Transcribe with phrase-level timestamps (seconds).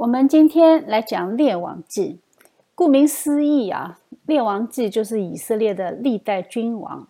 [0.00, 2.20] 我们今天来讲《列王记》，
[2.74, 7.06] 顾名思义啊，《列王记》就是以色列的历代君王。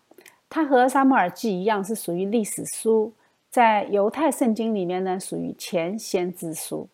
[0.49, 3.13] 它和《撒母耳记》一样，是属于历史书，
[3.49, 6.89] 在犹太圣经里面呢，属于前先知书。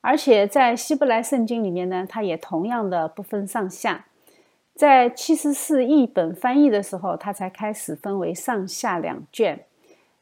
[0.00, 4.06] 而且在希伯来圣经里面呢，它也同样的不分上下。
[4.76, 9.64] 在七十四译本翻译的时候，它才开始分为上下两卷。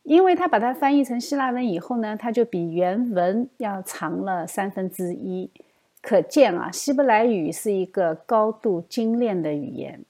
[0.03, 5.49] 因为他把它翻译成希腊文以后呢，它就比原文要长了三分之一，
[6.01, 10.05] 可见啊，希伯来语是一个高度精炼的语言。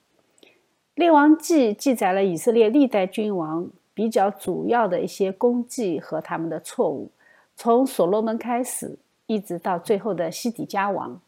[0.94, 7.10] 列王记记载了以色列历代君王比较主要的一些功绩和他们的错误，
[7.54, 11.20] 从所罗门开始，一直到最后的西底家王，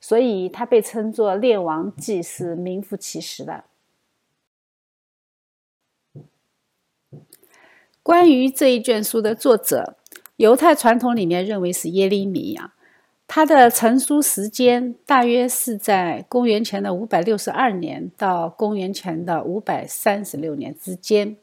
[0.00, 3.64] 所以它被称作列王记是名副其实的。
[8.08, 9.98] 关于这一卷书的作者，
[10.36, 12.72] 犹太传统里面认为是耶利米啊。
[13.26, 21.36] 他的成书时间大约是在公元前的五百六十二年到公元前的五百三十六年之间。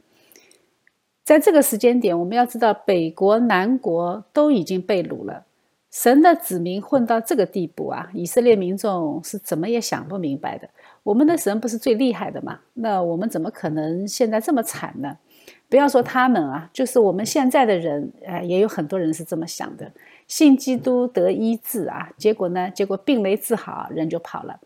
[1.24, 5.46] 在这个时间点，我们要知道北国、南国都已经被掳了，
[5.92, 10.68] 神的子民混到这个地步啊，以色列民众是怎么也想不明白的。
[11.04, 12.62] 我们的神不是最厉害的吗？
[12.74, 15.20] 那我们怎么可能现在这么惨呢？
[15.68, 19.92] 不要说他们啊，就是我们现在的人，呃，也有很多人是这么想的：
[20.28, 24.60] 信基督得医治啊，结果呢，结果病没治好，人就跑了。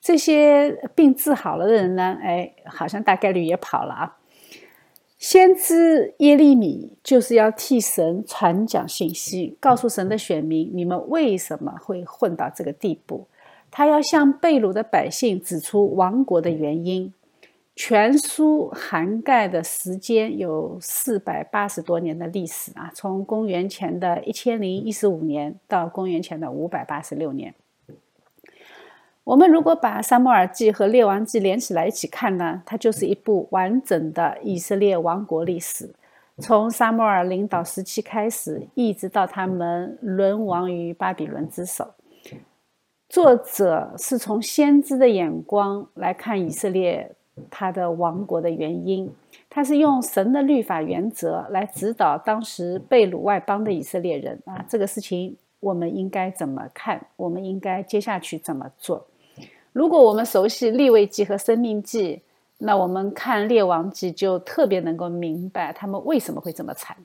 [0.00, 4.16] 这些病治好了的人呢，哎，好像大概率也跑了啊。
[5.16, 13.26] 先知耶利米就是要替神传讲信息，告诉神的选民，你们为什么会混到这个地步？
[13.70, 17.12] 他要向被掳的百姓指出亡国的原因。
[17.76, 27.52] 全书涵盖的时间有四百八十多年的历史啊，从公元前的一千零一十五年到公元前的五百八十六年。
[29.24, 35.92] 我们如果把《撒母耳记》和《列王记》连起来一起看呢，它就是一部完整的以色列王国历史，
[36.38, 41.94] 从撒母耳领导时期开始，一直到他们沦亡于巴比伦之手。
[43.08, 47.16] 作者是从先知的眼光来看以色列。
[47.50, 49.10] 他的亡国的原因，
[49.50, 54.64] 他是用神的律法原则来指导当时被掳外邦的以色列人啊。
[54.68, 57.06] 这个事情我们应该怎么看？
[57.16, 59.06] 我们应该接下去怎么做？
[59.72, 62.22] 如果我们熟悉立位记和生命记，
[62.58, 66.96] 那我们看列王记就特别能够明白他们为什么会这么惨。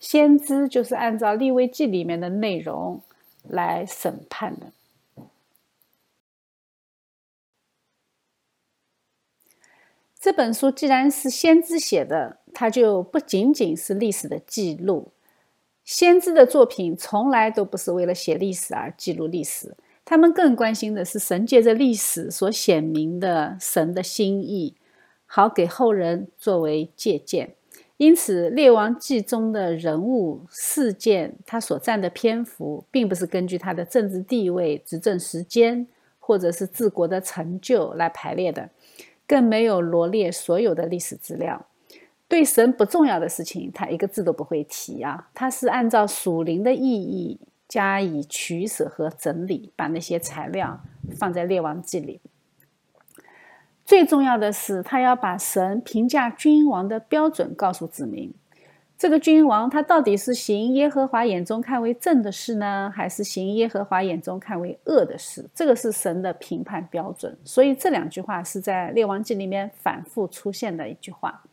[0.00, 3.00] 先知就是按照立位记里面的内容
[3.48, 4.66] 来审判的。
[10.20, 15.12] 这本书既然是先知写的，它就不仅仅是历史的记录。
[15.84, 24.74] 先知的作品从来都不是为了写历史而记录历史，他们更关心的是神借着历史所显明的神的心意，
[25.24, 27.54] 好给后人作为借鉴。
[27.96, 35.86] 因此，《列王记》中的人物事件，他所占的篇幅，并不是根据他的政治地位、执政时间，
[36.18, 38.68] 或者是治国的成就来排列的。
[39.28, 41.66] 更没有罗列所有的历史资料，
[42.26, 45.28] 对神不重要的事情，他一个字都不会提啊。
[45.34, 47.38] 他是按照属灵的意义
[47.68, 50.80] 加以取舍和整理，把那些材料
[51.16, 52.20] 放在列王记里。
[53.84, 58.32] 最重要的是，他要把神评价君王的标准告诉子民。
[58.98, 65.48] 这个君王他到底是行耶和华眼中看为正的事呢，还是行耶和华眼中看为恶的事？
[65.54, 67.38] 这个是神的评判标准。
[67.44, 71.44] 所以这两句话是在列王记里面反复出现的一句话。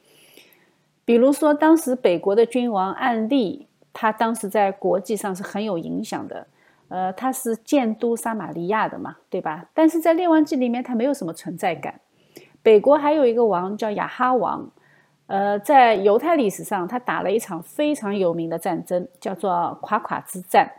[1.06, 6.48] 比如说，当时北国的君王暗利，他当时在国际上是很有影响的。
[6.88, 9.70] 呃，他是建都撒玛利亚的嘛，对吧？
[9.76, 12.02] 但是在列王记里面，他没有什么存在感。
[12.64, 14.72] 北国还有一个王叫亚哈王。
[15.28, 20.72] 呃，在犹太历史上，他打了一场非常有名的战争，叫做垮垮之战，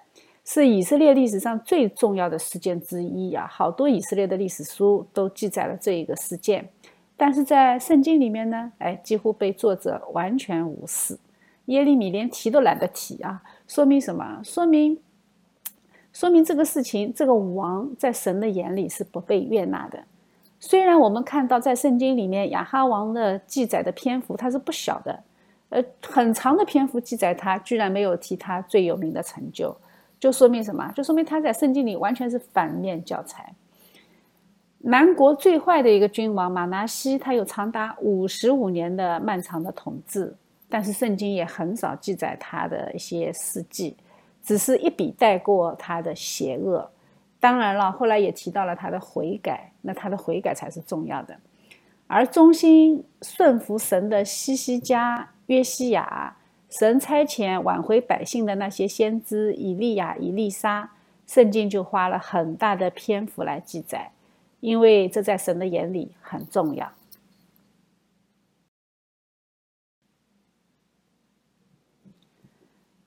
[0.44, 3.48] 是以色列历史上最重要的事件之一呀。
[3.50, 6.68] 好多以色列的历史书都记载了这一个事件，
[7.16, 11.18] 但是在圣经里面呢，哎，几乎被作者完全无视，
[11.64, 13.42] 耶利米连提都懒得提啊。
[13.66, 14.40] 说明什么？
[14.44, 14.96] 说明，
[16.12, 20.04] 说明这个事情，这个王在神的眼里是不被悦纳的。
[20.66, 25.22] 虽然我们看到在圣经里面亚哈王的记载的篇幅它是不小的，
[25.68, 29.72] 呃，很长的篇幅记载他，居然没有提他最有名的成就，
[30.18, 30.90] 就说明什么？
[30.90, 33.54] 就说明他在圣经里完全是反面教材。
[34.78, 40.34] 南国最坏的一个君王马拿西，他有长达五十五年的漫长的统治，
[40.68, 43.96] 但是圣经也很少记载他的一些事迹，
[44.42, 46.90] 只是一笔带过他的邪恶。
[47.38, 51.38] 当然了，后来也提到了他的悔改，那他的悔改才是重要的。
[52.08, 56.36] 而忠心顺服神的西西加、约西亚，
[56.68, 60.90] 神差遣挽回百姓的那些先知以利亚、以利沙，
[61.26, 64.12] 圣经就花了很大的篇幅来记载，
[64.60, 66.92] 因为这在神的眼里很重要。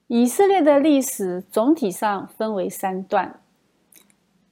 [0.07, 3.39] 以色列的历史总体上分为三段。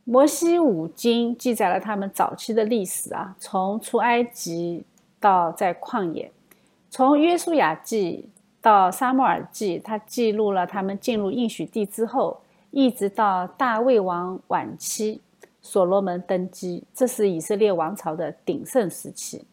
[0.09, 4.85] 摩西五经记载了他们早期的历史啊，从出埃及
[5.19, 6.31] 到在旷野，
[6.89, 8.29] 从约书亚记
[8.61, 12.39] 到撒母耳记，他记录了他们进入应许地之后，
[12.71, 15.19] 一直到大卫王晚期，
[15.61, 19.43] 所罗门登基，这是以色列王朝的鼎盛时期。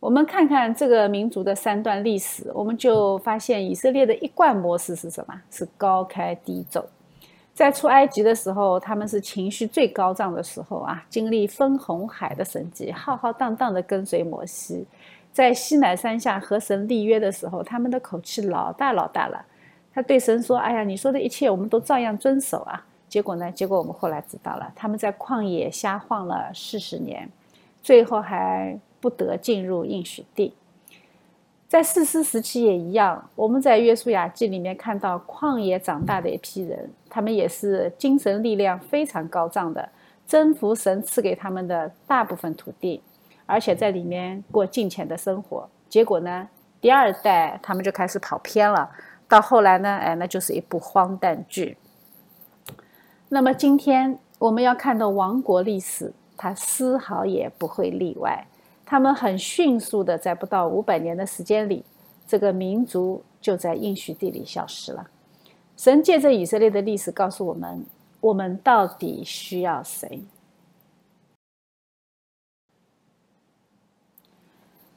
[0.00, 5.40] 我们看看这个民族的三段历史，我们就发现以色列的一贯模式是什么？
[5.52, 6.84] 是高开低走。
[7.58, 14.86] 在出埃及的时候，他们是情绪最高涨的时候啊，经历分红海的神迹，浩浩荡荡的跟随摩西，
[15.32, 19.44] 在西乃山下和神立约的时候，他们的口气老大老大了。
[19.92, 23.50] 他对神说：“哎呀，你说的一切我们都照样遵守啊。”结果呢？
[23.50, 27.28] 结果我们后来知道了，他们在旷野瞎晃了四十年，
[27.82, 30.54] 最后还不得进入应许地。
[31.68, 39.86] 在四师时期也一样，我们在约书亚记里面看到旷野长大的一批人，他们也是精神力量非常高涨的，
[40.26, 43.02] 征服神赐给他们的大部分土地，
[43.44, 45.68] 而且在里面过敬虔的生活。
[45.90, 46.48] 结果呢，
[46.80, 48.90] 第二代他们就开始跑偏了，
[49.28, 51.76] 到后来呢，哎，那就是一部荒诞剧。
[53.28, 58.46] 那么今天我们要看的王国历史，它丝毫也不会例外。
[58.90, 61.84] 他们很迅速的，在不到五百年的时间里，
[62.26, 65.10] 这个民族就在应许地里消失了。
[65.76, 67.84] 神借着以色列的历史告诉我们：
[68.18, 70.22] 我们到底需要谁？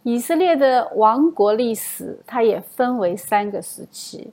[0.04, 4.32] 以色列的王国历史，它也分为三个时期。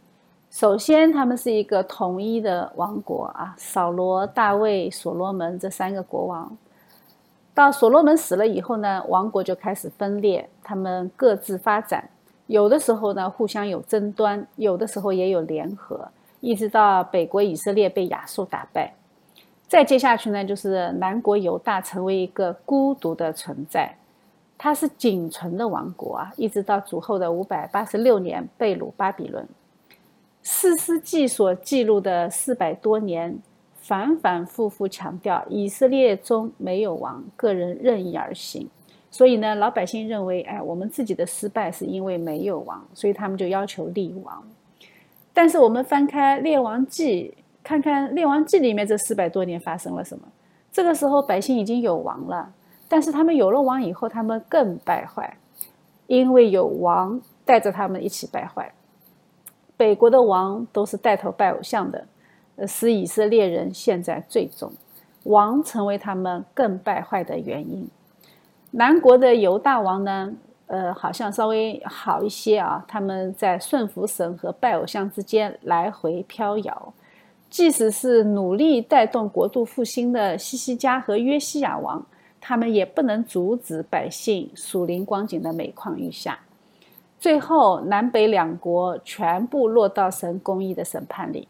[0.50, 6.56] 首先，他们是一个统一的王国啊，扫罗、大卫、所罗门这三个国王。
[7.58, 12.08] 到所罗门死了以后呢，王国就开始分裂，他们各自发展，
[12.46, 16.08] 有的时候呢互相有争端，有的时候也有联合，
[16.38, 18.94] 一直到北国以色列被亚述打败。
[19.66, 23.92] 再接下去呢，就是南国犹大成为一个孤独的存在，
[24.56, 29.44] 它是仅存的王国啊，一直到主后的五百八十六年被掳巴比伦。
[30.44, 33.36] 四世纪所记录的四百多年。
[33.88, 38.68] 反反复复强调以色列中没有王，个人任意而行。
[39.10, 44.46] 所以呢，老百姓认为，哎，我们自己的失败是因为没有王，所以他们就要求立王。
[45.32, 50.28] 但是我们翻开《列王记》，看看《列王记》里面这四百多年发生了什么。
[50.70, 52.52] 这个时候百姓已经有王了，
[52.88, 55.34] 但是他们有了王以后，他们更败坏，
[56.08, 58.70] 因为有王带着他们一起败坏。
[59.78, 62.06] 北国的王都是带头拜偶像的。
[62.66, 64.72] 使以色列人陷在最终，
[65.24, 67.88] 王成为他们更败坏的原因。
[68.70, 70.32] 南国的犹大王呢？
[70.66, 72.84] 呃，好像稍微好一些啊。
[72.86, 76.92] 他们在顺服神和拜偶像之间来回飘摇。
[77.48, 82.04] 即使是努力带动国度复兴的西西加和约西亚王，
[82.38, 86.38] 他们也不能阻止百姓属灵光景的每况愈下。
[87.18, 91.48] 最后，南北两国全部落到神公义的审判里。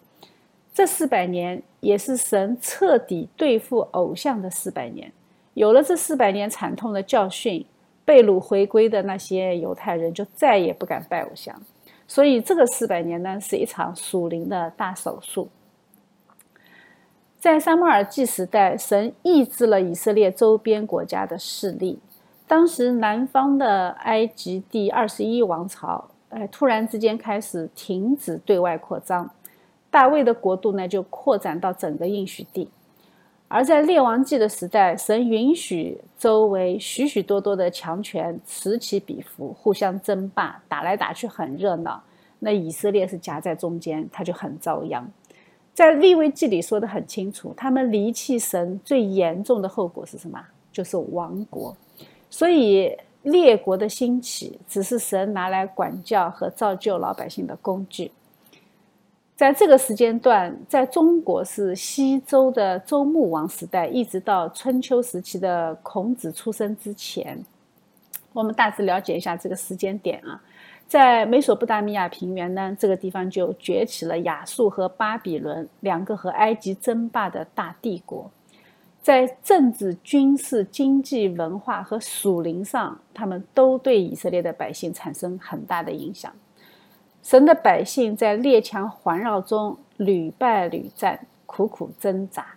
[0.79, 5.11] 这四百年也是神彻底对付偶像的四百年。
[5.55, 7.67] 有了这四百年惨痛的教训，
[8.05, 11.61] 被掳回归的那些犹太人就再也不敢拜偶像。
[12.07, 15.49] 所以，这个四百年呢，是一场属灵的大手术。
[17.41, 21.99] 在撒母耳记时代，神抑制了以色列周边国家的势力。
[22.47, 29.29] 当时，南方的埃及第二十一王朝，哎，突然之间开始停止对外扩张。
[29.91, 32.69] 大卫的国度呢，就扩展到整个应许地；
[33.49, 42.03] 而在列王记的时代，神允许周围许许多多的强权此起彼伏，互相争霸，打来打去很热闹。
[42.39, 45.11] 那以色列是夹在中间，他就很遭殃。
[45.75, 50.39] 在立位记里说的很清楚，他们离弃神最严重的后果是什么？
[50.71, 51.77] 就是亡国。
[52.29, 58.11] 所以列国的兴起，只是神拿来管教和造就老百姓的工具。
[59.39, 67.41] 在这个时间段，在中国是西周的周穆王时代，一直到春秋时期的孔子出生之前，
[68.33, 70.43] 我们大致了解一下这个时间点啊。
[70.89, 78.29] 在美索不达米亚平原呢，这个地方就崛起了亚述和巴比伦两个和埃及争霸的大帝国。
[79.01, 86.33] 在政治、军事、经济、文化和属灵上，他们都对以色列的百姓产生很大的影响。
[87.29, 92.55] 神的百姓在列强环绕中屡败屡战，苦苦挣扎。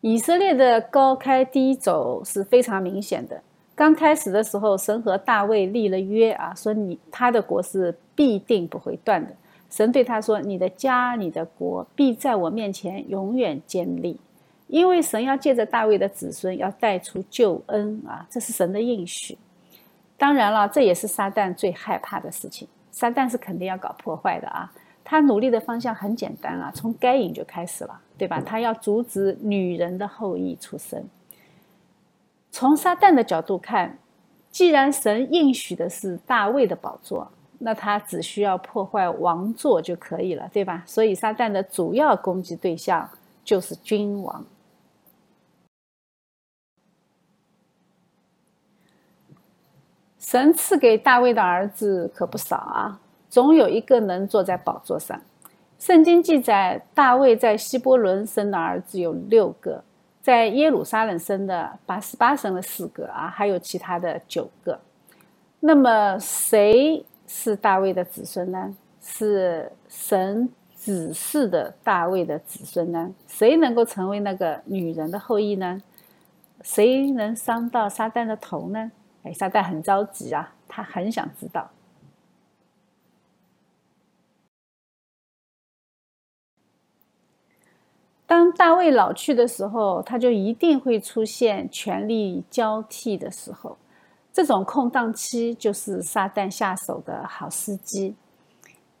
[0.00, 3.40] 以色列的高开低走是非常明显的。
[3.76, 9.32] 刚开始的时候，神和大卫立了约啊，说你他的国是必定不会断的。
[9.70, 14.18] 神对他说：“你的家，你的国必在我面前永远坚立，
[14.66, 19.38] 因为神要借着大卫的子孙要带出救恩啊，这是神的应许。
[20.18, 22.68] 当然了，这也是撒旦最害怕的事情。
[22.90, 24.70] 撒旦是肯定要搞破坏的啊。
[25.02, 28.42] 他努力的方向很简单啊，从该隐就开始了。”对吧？
[28.44, 31.08] 他要阻止女人的后裔出生。
[32.50, 33.96] 从撒旦的角度看，
[34.50, 40.82] 既然神应许的是大卫的宝座，那他只需要破坏王座就可以了，对吧？
[40.84, 43.08] 所以撒旦的主要攻击对象
[43.44, 44.44] 就是君王。
[50.30, 55.18] 神赐给大卫的儿子可不少啊，总有一个能坐在宝座上。
[55.78, 59.82] 圣经记载，大卫在希伯伦生的儿子有六个，
[60.20, 64.78] 在耶路撒冷生的八十八生了四个啊，还有其他的九个。
[65.60, 68.76] 那么谁是大卫的子孙呢？
[69.00, 73.10] 是神指示的大卫的子孙呢？
[73.26, 75.80] 谁能够成为那个女人的后裔呢？
[76.60, 78.92] 谁能伤到撒旦的头呢？
[79.28, 81.70] 哎，撒旦很着急啊，他很想知道。
[88.26, 93.76] 当大卫老去的时候，他就一定会出现权力交替的时候。
[94.32, 98.14] 这种空档期就是撒旦下手的好时机。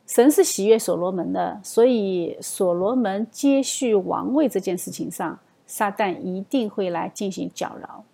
[0.06, 8.04] 神是喜悦所罗门的，所以所罗门接续王位这件事情上，撒旦一定会来进行搅扰。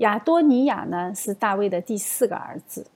[0.00, 2.86] 亚多尼亚呢，是大卫的第四个儿子。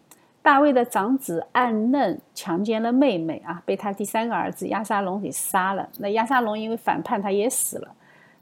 [0.42, 5.88] 大卫的长子暗嫩强奸了妹妹啊，被他第三个儿子亚沙龙给杀了。
[5.98, 7.88] 那亚沙龙因为反叛，他也死了。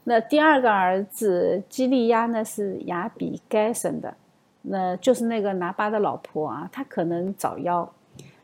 [0.05, 4.13] 那第二个儿子基利亚呢，是亚比该生的，
[4.63, 7.87] 那就是那个拿巴的老婆啊，他可能早夭。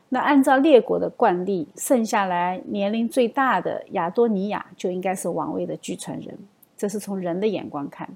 [0.08, 6.38] 那按照列国的惯例，剩下来年龄最大的亚多尼亚就应该是王位的继承人，
[6.76, 8.08] 这是从人的眼光看。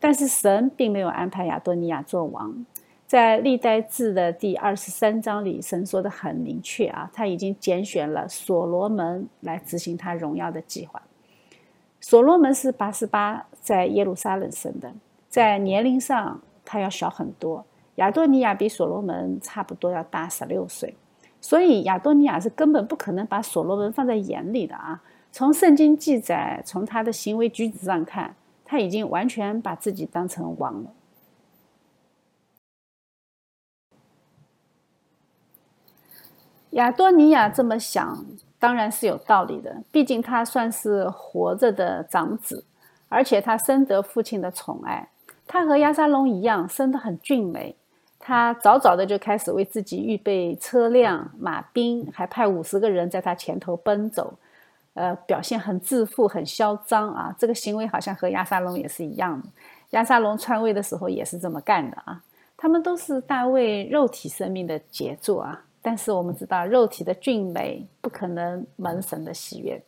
[0.00, 2.66] 但是神并没有安排亚多尼亚做王。
[3.06, 11.02] 在历代志的第二十三章里，神说的很明确啊，他已经拣选了所罗门来执行他荣耀的计划。
[12.00, 14.92] 所罗门是八十八在耶路撒冷生的，
[15.28, 17.64] 在年龄上他要小很多。
[17.96, 20.94] 亚多尼亚比所罗门差不多要大十六岁，
[21.40, 25.02] 所以亚多尼亚是根本不可能把所罗门放在眼里的啊。
[25.32, 28.36] 从圣经记载，从他的行为举止上看，
[28.70, 30.90] 他已经完全把自己当成王了。
[36.70, 38.24] 亚多尼亚这么想，
[38.60, 39.82] 当然是有道理的。
[39.90, 42.64] 毕竟他算是活着的长子，
[43.08, 45.08] 而且他深得父亲的宠爱。
[45.48, 47.74] 他和亚沙龙一样，生得很俊美。
[48.20, 54.34] 他早早的就开始为自己预备车辆、马兵，还派五十个人在他前头奔走。
[55.00, 57.34] 呃，表现很自负、很嚣张啊！
[57.38, 59.48] 这个行为好像和亚沙龙也是一样的。
[59.92, 62.22] 亚沙龙篡位的时候也是这么干的啊！
[62.54, 65.64] 他们都是大卫肉体生命的杰作啊！
[65.80, 69.82] 但是我们知道，肉体的俊美不可能蒙神的喜悦。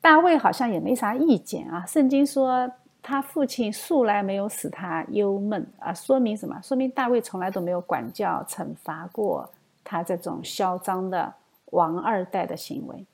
[0.00, 1.86] 大卫好像也没啥意见啊。
[1.86, 2.68] 圣经说
[3.00, 6.60] 他父亲素来没有使他忧闷啊，说明什么？
[6.64, 9.48] 说明大卫从来都没有管教、惩罚过
[9.84, 11.32] 他这种嚣张的
[11.66, 13.06] 王二代的行为。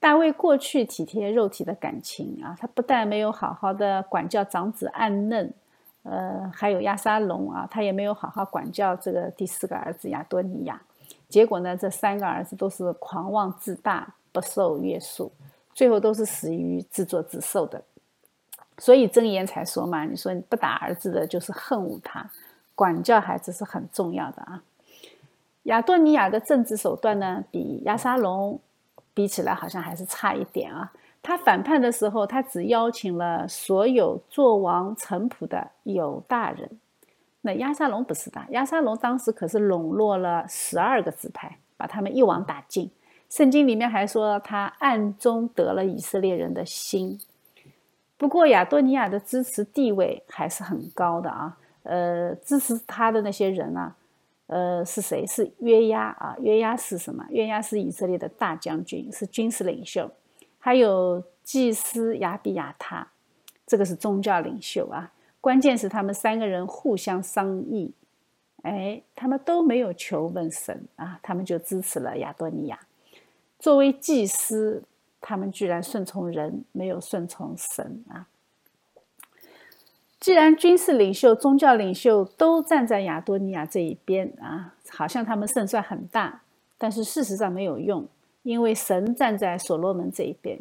[0.00, 5.52] 大卫过去体贴肉体的感情啊，他不但没有好好的管教长子暗嫩，
[6.02, 10.82] 呃，还有亚沙龙啊，他也没有好好管教这个第四个儿子亚多尼亚。
[11.28, 11.76] 结果呢？
[11.76, 15.30] 这三个儿子都是狂妄自大，不受约束，
[15.72, 17.82] 最后都是死于自作自受的。
[18.78, 22.28] 所以箴言才说嘛：“你说你不打儿子的，就是恨恶他。
[22.74, 24.62] 管教孩子是很重要的啊。”
[25.64, 28.58] 亚多尼亚的政治手段呢，比亚沙龙
[29.20, 30.90] 比起来好像还是差一点啊。
[31.22, 36.70] 他反叛的时候，他只邀请了所有做王臣仆的有大人。
[37.42, 42.90] 那亚沙龙不是的，亚沙龙当时可是笼络了十二个支派，把他们一网打尽。
[43.28, 47.20] 圣经里面还说他暗中得了以色列人的心。
[48.16, 53.94] 不过亚多尼亚的支持地位还是很高的啊，呃，支持他的那些人啊，
[54.50, 55.24] 呃，是谁？
[55.24, 56.34] 是约押啊。
[56.40, 57.24] 约押是什么？
[57.30, 60.10] 约押是以色列的大将军，是军事领袖。
[60.58, 63.06] 还有祭司亚比亚他，
[63.64, 65.12] 这个是宗教领袖啊。
[65.40, 67.94] 关键是他们三个人互相商议，
[68.62, 72.80] 哎，他们都没有求问神啊，他们就支持了亚多尼亚。
[73.58, 74.82] 作为祭司，
[75.20, 78.26] 他们居然顺从人，没有顺从神啊。
[80.20, 86.42] 既然军事领袖、宗教领袖都站在亚多尼亚这一边啊，好像他们胜算很大，
[86.76, 88.06] 但是事实上没有用，
[88.42, 90.60] 因为神站在所罗门这一边，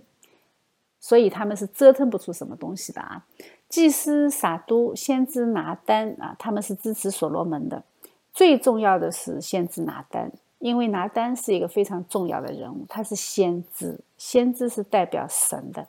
[1.01, 3.25] 所以他们是折腾不出什么东西的啊。
[3.67, 7.83] 祭司撒都、先知拿丹啊，他们是支持所罗门的。
[8.33, 15.85] 最重要的是先知拿丹，因为拿丹是一个非常重要的人物，他是先知，先知是代表神的。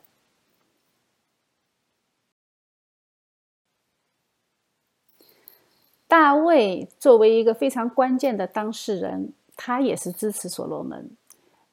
[6.10, 11.08] 大卫作为一个非常关键的当事人，他也是支持所罗门。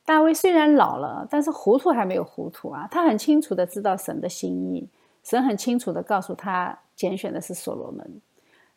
[0.06, 4.88] 大卫虽然老了，但是糊涂还没有糊涂啊，他很清楚的知道神的心意，
[5.24, 8.22] 神很清楚的告诉他拣选的是所罗门。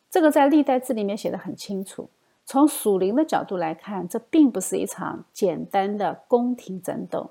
[0.09, 2.09] 这个在历代志里面写的很清楚。
[2.43, 7.29] 从属灵的角度来看，这并不是一场简单的宫廷争斗，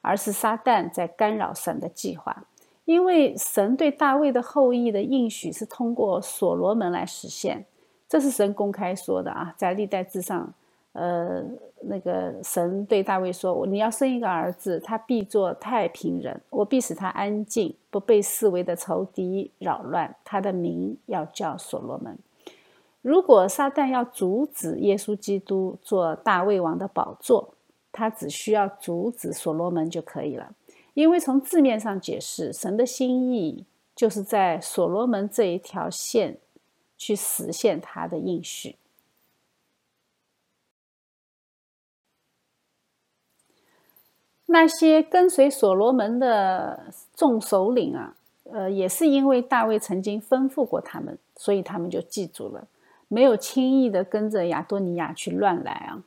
[0.00, 2.44] 而是撒旦在干扰神的计划。
[2.90, 7.64] 因为神对大卫的后裔的应许是通过所罗门来实现，
[8.08, 10.52] 这是神公开说的啊，在历代志上，
[10.94, 11.40] 呃，
[11.82, 20.16] 那个神对大卫说：“你要生一个儿子，他必做太平人，我必使他安静，不被视为的仇敌扰乱。
[20.24, 22.18] 他的名要叫所罗门。
[23.02, 27.54] 如果撒旦要阻止耶稣基督做大卫王的宝座，
[27.92, 30.50] 他只需要阻止所罗门就可以了。”
[30.94, 36.38] 因为从字面上解释，神的心意就是在所罗门这一条线
[36.98, 38.76] 去实现他的应许。
[44.46, 48.16] 那些跟随所罗门的众首领啊，
[48.50, 52.66] 呃，也是因为大卫曾经吩咐过他们，所以他们就记住了，
[53.06, 56.02] 没有轻易的跟着亚多尼亚去乱来啊。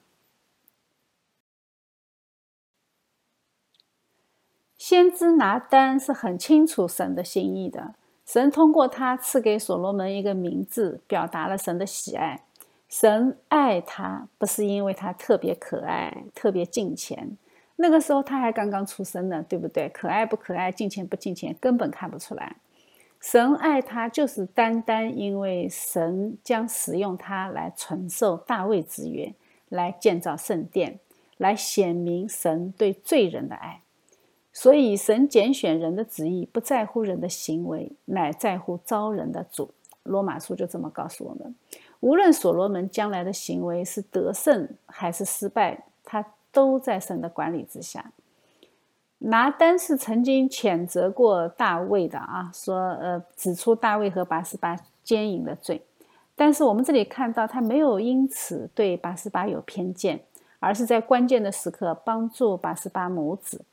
[4.85, 7.93] 先知拿单是很清楚神的心意的，
[8.25, 12.41] 神通过他赐给所罗门一个名字，表达了神的喜爱。
[12.89, 17.37] 神爱他，不是因为他特别可爱、特别敬虔，
[17.77, 19.87] 那个时候他还刚刚出生呢，对不对？
[19.87, 22.57] 可爱不可爱、敬虔不敬虔，根本看不出来。
[23.21, 29.33] 神爱他，就是单单因为神将使用他来承受大卫之约，
[29.69, 30.99] 来建造圣殿，
[31.37, 33.79] 来显明神对罪人的爱。
[34.53, 39.71] 所以，神拣选人的旨意不在乎人的行为，乃在乎招人的主。
[40.03, 41.55] 罗马书就这么告诉我们：
[42.01, 48.11] 无论所罗门将来的行为是得胜还是失败，他都在神的管理之下。
[49.19, 55.81] 拿单是曾经谴责过大卫的啊，说呃，指出大卫和八十八奸淫的罪。
[56.35, 60.19] 但是我们这里看到，他没有因此对八十八有偏见，
[60.59, 63.63] 而是在关键的时刻帮助八十八母子。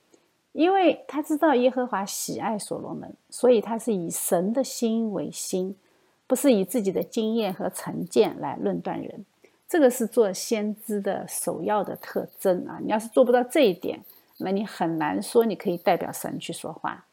[0.52, 5.76] 因为他知道耶和华喜爱所罗门，所以他是以神的心为心，
[6.26, 9.24] 不是以自己的经验和成见来论断人。
[9.68, 12.80] 这个是做先知的首要的特征啊！
[12.82, 14.04] 你要是做不到这一点，
[14.38, 17.06] 那你很难说你可以代表神去说话。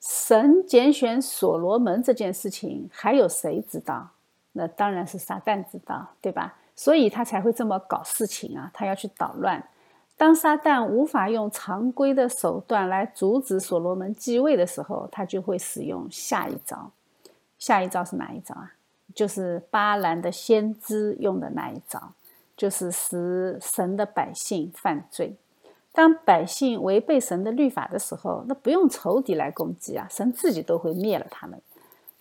[0.00, 4.12] 神拣选所罗门这件事情，还有谁知道？
[4.52, 6.56] 那当然是撒旦知道，对吧？
[6.76, 8.70] 所以他才会这么搞事情啊！
[8.74, 9.62] 他要去捣乱。
[10.16, 16.90] 当撒旦无法用常规的手段来阻止所罗门继位的时候，他就会使用下一招。
[17.58, 18.72] 下一招是哪一招啊？
[19.14, 22.12] 就是巴兰的先知用的那一招，
[22.56, 25.34] 就是使神的百姓犯罪。
[25.92, 31.60] 当百姓违背神的律法的时候，那不用仇敌来攻击啊，神自己都会灭了他们。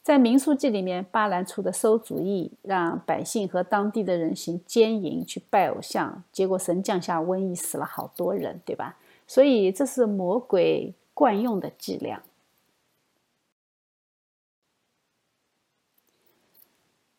[0.04, 8.98] 在民数记里面，巴兰出的馊主意，让百姓和当地的人行奸淫，去拜偶像，结果神降下瘟疫，死了好多人，对吧？
[9.26, 12.22] 所以这是魔鬼惯用的伎俩。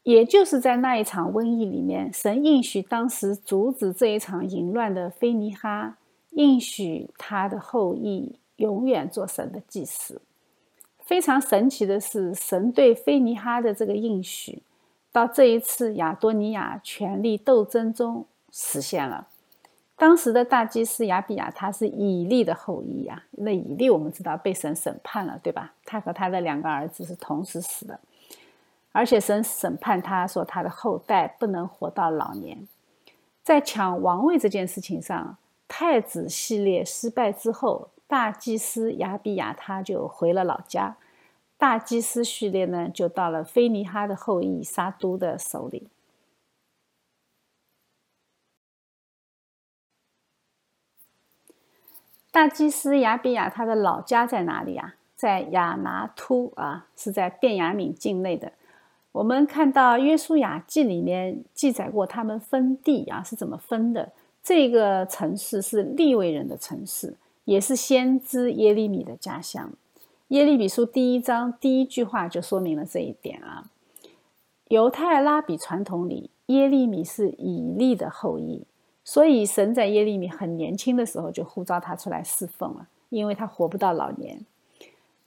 [0.03, 5.97] 也就是在那一场瘟疫里面，神应许当时阻止这一场淫乱的菲尼哈，
[6.33, 10.20] 应许他的后裔永远做神的祭司。
[11.05, 14.62] 非常神奇的是，神对菲尼哈的这个应许，
[15.12, 19.29] 到这一次亚多尼亚权力斗争中实现了。
[19.97, 25.73] 当时的大祭司亚比亚他是以利的后裔呀，那以利我们知道被神审判了，对吧？
[25.85, 28.01] 他和他的两个儿子是同时死的，
[28.90, 32.67] 而且神审判他说他的后代不能活到老年。
[33.43, 35.37] 在抢王位这件事情上，
[35.69, 40.96] 太子系列失败之后，大祭司亚比亚他就回了老家，
[41.59, 45.88] 大祭司序列呢就到了菲尼哈的后裔沙都的手里。
[52.31, 54.94] 大祭司亚比亚他的老家在哪里啊？
[55.16, 58.53] 在亚拿突啊，是在便雅悯境内的。
[59.11, 64.12] 我们看到《约书亚记》里面记载过他们分地啊是怎么分的。
[64.40, 69.72] 这个城市是利未人的城市，也是先知耶利米的家乡。
[70.28, 73.70] 耶利米书第一章第一句话就说明了这一点啊。
[74.68, 78.66] 犹太拉比传统里，耶利米是以利的后裔。
[79.04, 84.40] 所以，神在耶利米很年轻的时候就呼召他出来侍奉了，因为他活不到老年。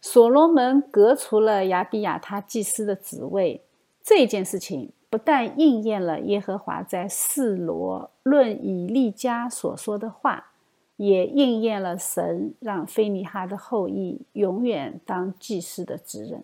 [0.01, 3.61] 所罗门革除了亚比亚他祭司的职位，
[4.01, 10.53] 这件事情不但应验了耶和华在示罗论以利家所说的话，
[10.97, 16.43] 也应验了神让菲尼哈的后裔永远当祭司的职任。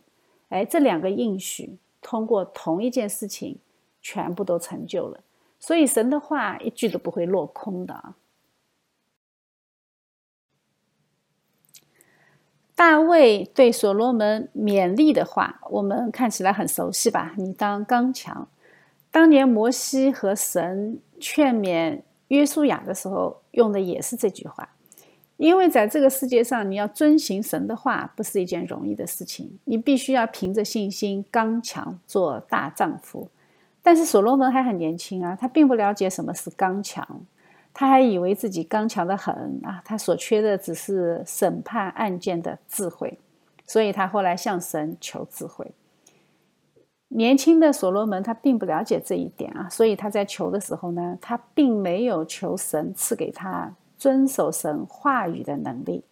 [0.50, 3.58] 哎，这两个应许通过同一件事情，
[4.02, 5.20] 全部都成就了。
[5.60, 8.16] 所以神的话一句都不会落空的啊！
[12.76, 17.34] 大卫对所罗门勉励的话，我们看起来很熟悉吧？
[17.38, 18.48] 你当刚强。
[19.10, 24.69] 当年摩西和神劝勉约书亚的时候，用的也是这句话。
[25.38, 29.59] 因为在这个世界上，你要遵行神的话，不是一件容易的事情。
[29.65, 33.27] 你必须要凭着信心刚强，做大丈夫。
[33.81, 37.25] 但是所罗门还很年轻啊，他并不了解什么是刚强，
[37.73, 43.19] 他还以为自己刚强的很啊，他所缺的只是审判案件的智慧，
[43.65, 45.69] 所以他后来向神求智慧。
[47.15, 56.04] 年轻的所罗门他并不了解这一点啊，所以他在求的时候呢，他并没有求神赐给他遵守神话语的能力，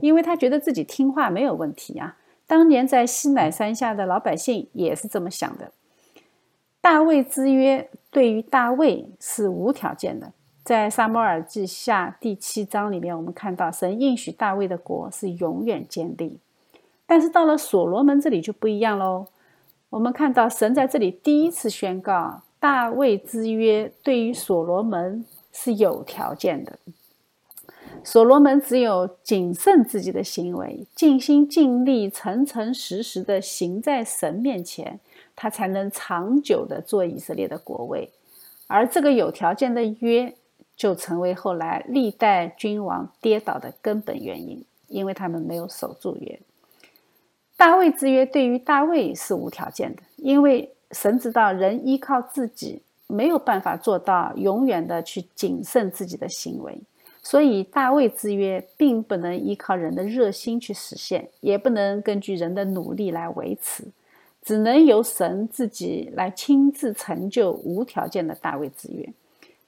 [0.00, 2.16] 因为他觉得自己听话没有问题啊。
[2.46, 5.70] 当年在西乃山下的老百姓也是这么想的。
[6.80, 10.32] 大卫之约对于大卫是无条件的，
[10.64, 16.40] 在撒母耳记下第七章里面，我们看到神应许大卫的国是永远建立。
[17.06, 19.26] 但是到了所罗门这里就不一样喽。
[19.90, 26.78] 我们看到神在这里第一次宣告，大卫之约对于所罗门是有条件的。
[28.02, 34.98] 所罗门只有谨慎自己的行为，尽心尽力、诚诚实实的行在神面前。
[35.36, 38.10] 他才能长久的做以色列的国位，
[38.66, 40.34] 而这个有条件的约
[40.76, 46.38] 就成为后来历代君王跌倒的根本原因，因为他们没有守住约。
[47.60, 56.80] 大卫之约对于大卫是无条件的，因为神知道人依靠自己没有办法做到永远的去谨慎自己的行为，
[57.22, 63.84] 所以大卫之约并不能依靠人的热心去实现，也不能根据人的努力来维持。
[64.42, 69.06] 只能由神自己来亲自成就无条件的大卫之约，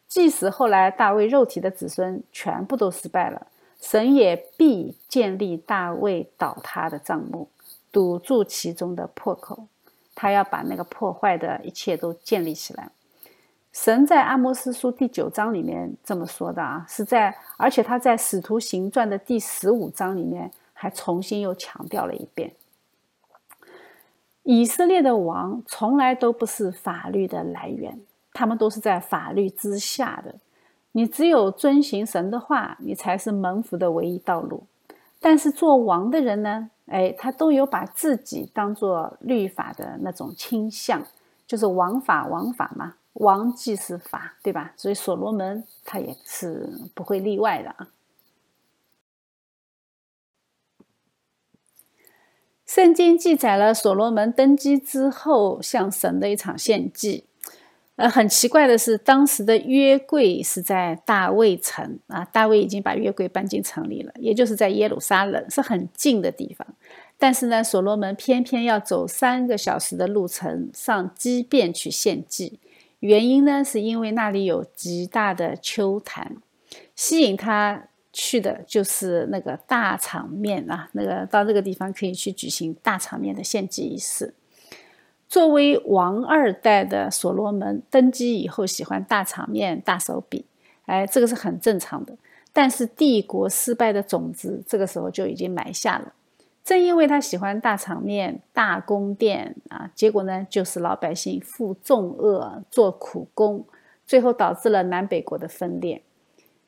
[0.09, 3.49] 即使后来大卫肉体的子孙全部都失败了，
[3.83, 7.49] 神也必建立大卫倒塌的帐幕，
[7.93, 9.67] 堵住其中的破口。
[10.15, 12.91] 他要把那个破坏的一切都建立起来。
[13.73, 22.53] 神在阿摩斯书第九章里面这么说的啊，是在而且他在使徒行传的第十五章里面还重新又强调了一遍。
[24.43, 27.99] 以色列的王从来都不是法律的来源，
[28.35, 30.35] 他们都是在法律之下的。
[30.93, 34.65] 你只有遵行神的话，你才是蒙福的唯一道路。
[35.19, 36.69] 但是做王的人呢？
[36.87, 41.07] 哎，他都有把自己当做律法的那种倾向，
[41.47, 44.73] 就是王法王法嘛，王即是法，对吧？
[44.77, 47.89] 所以所罗门他也是不会例外的啊。
[52.67, 57.27] 圣经记载了所罗门登基之后向神的一场献祭。
[57.97, 66.67] 呃，很奇怪的是，当时的约柜是在大卫城啊，大卫已经把约柜搬进城里了，也就是在耶路撒冷，是很近的地方。
[67.19, 72.59] 但是呢，所罗门偏偏要走三个小时的路程上基变去献祭，
[73.01, 76.37] 原因呢，是因为那里有极大的秋坛，
[76.97, 77.89] 吸引他。
[78.15, 84.35] 去的就是那个大场面啊，那个到这个地方可以去举行大场面的献祭仪式。
[85.33, 90.45] 作为王二代的所罗门登基以后，喜欢大场面、大手笔，
[90.85, 92.15] 哎，这个是很正常的。
[92.53, 96.13] 但是帝国失败的种子这个时候就已经埋下了。
[96.63, 103.65] 正因为他喜欢大场面、大宫殿啊，结果呢，就是老百姓负重恶、做苦工，
[104.05, 106.03] 最后导致了南北国的分裂。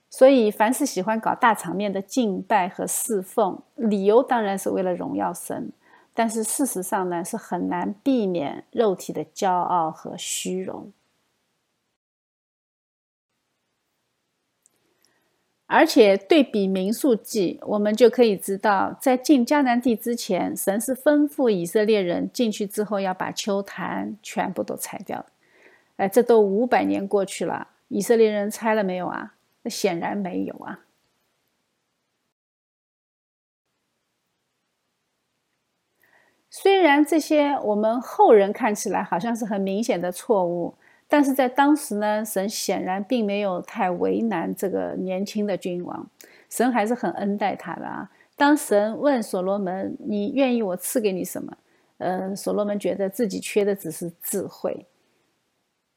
[0.09, 5.70] 所以，凡是喜欢搞大场面的敬拜和侍奉，理由当然是为了荣耀神，
[6.14, 10.92] 但是事实上呢，是很难避免肉体的骄傲和虚荣。
[15.66, 25.27] 而且对比民数记，我们就可以知道，在进迦南地之前，神是吩咐以色列人进去之后要把丘坛全部都拆掉。
[25.96, 29.35] 哎，这都五百年过去了，以色列人拆了没有啊？
[29.62, 30.84] 那显然没有啊。
[36.57, 40.73] 虽然这些我们后人看起来好像是很明显的错误。
[41.09, 46.09] 但是在当时呢，神显然并没有太为难这个年轻的君王，
[46.49, 48.09] 神还是很恩待他的啊。
[48.37, 51.57] 当神问所罗门：“你愿意我赐给你什么？”
[51.99, 54.87] 呃，所罗门觉得自己缺的只是智慧，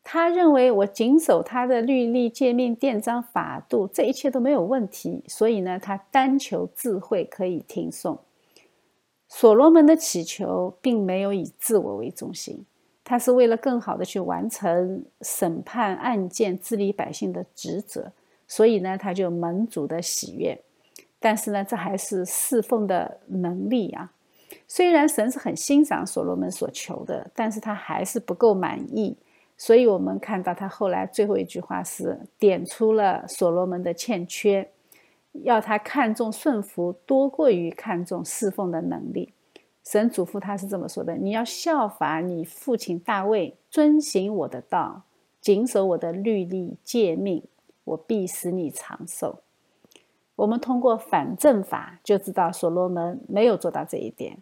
[0.03, 8.19] 他认为我谨守他的律例、诫命、典章、法度，这一切都没有问题，所以呢，他单求智慧可以听颂。
[9.27, 12.65] 所罗门的祈求并没有以自我为中心。
[13.03, 18.11] 他是为了更好的去完成审判案件、治理百姓的职责，
[18.47, 20.61] 所以呢，他就蒙主的喜悦。
[21.17, 24.11] 但是呢，这还是侍奉的能力啊。
[24.67, 29.15] 虽然神是很欣赏所罗门所求的，但是他还是不够满意。
[29.55, 34.69] 所以我们看到他后来最后一句话是点出了所罗门的欠缺，
[35.43, 39.33] 要他看重顺服多过于看重侍奉的能力。
[39.83, 45.03] 神嘱咐他是这么说的：“你要效法你父亲大卫，遵行我的道，
[45.39, 47.43] 谨守我的律例诫命，
[47.85, 49.39] 我必使你长寿。”
[50.35, 54.37] 我们通过反证法就知道，所罗门没有做到这一点。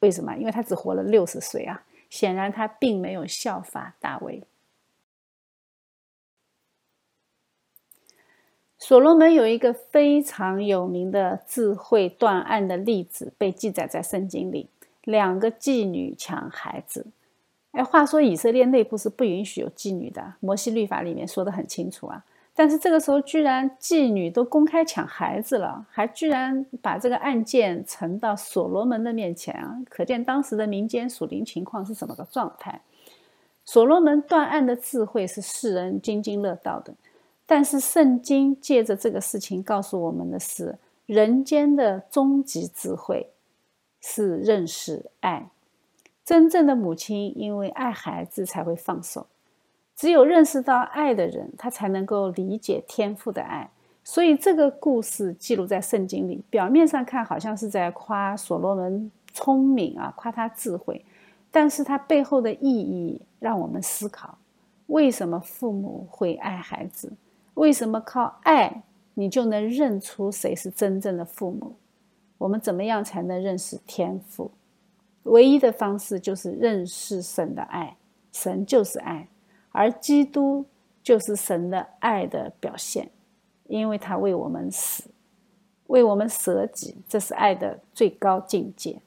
[0.00, 0.36] 为什么？
[0.36, 1.82] 因为他只活了六十岁啊！
[2.08, 4.42] 显然他并没有效法大卫。
[8.80, 14.68] 所罗门有一个非常有名的智慧断案的例子，被记载在圣经里。
[15.04, 17.06] 两个妓女抢孩子，
[17.72, 22.24] 哎，话说以色列内部是不允许有妓女的，摩西律法里面说的很清楚啊。
[22.54, 32.80] 但是这个时候居然妓女都公开抢孩子了，还居然把这个案件呈到所罗门的面前啊，可见当时的民间属灵情况是怎么个状态。
[33.64, 36.92] 所罗门断案的智慧是世人津津乐道的，
[37.50, 43.32] 但是圣经借着这个事情告诉我们的是人间的终极智慧。
[44.02, 45.50] 是认识爱，
[46.24, 49.26] 真正的母亲因为爱孩子才会放手。
[49.94, 53.68] 只有认识到爱的人，他才能够理解天赋的爱。
[54.02, 61.04] 所以这个故事记录在圣经里，表面上看好像是在夸所罗门聪明啊，夸他智慧，
[61.50, 64.38] 但是他背后的意义让我们思考：
[64.86, 67.12] 为什么父母会爱孩子？
[67.60, 71.76] 为什么靠爱你就能认出谁是真正的父母？
[72.38, 74.50] 我们怎么样才能认识天赋？
[75.24, 77.98] 唯一的方式就是认识神的爱，
[78.32, 79.28] 神就是爱，
[79.72, 80.64] 而基督
[81.02, 83.10] 就是神的爱的表现，
[83.68, 85.10] 因为他为我们死，
[85.88, 89.02] 为我们舍己，这是爱的最高境界。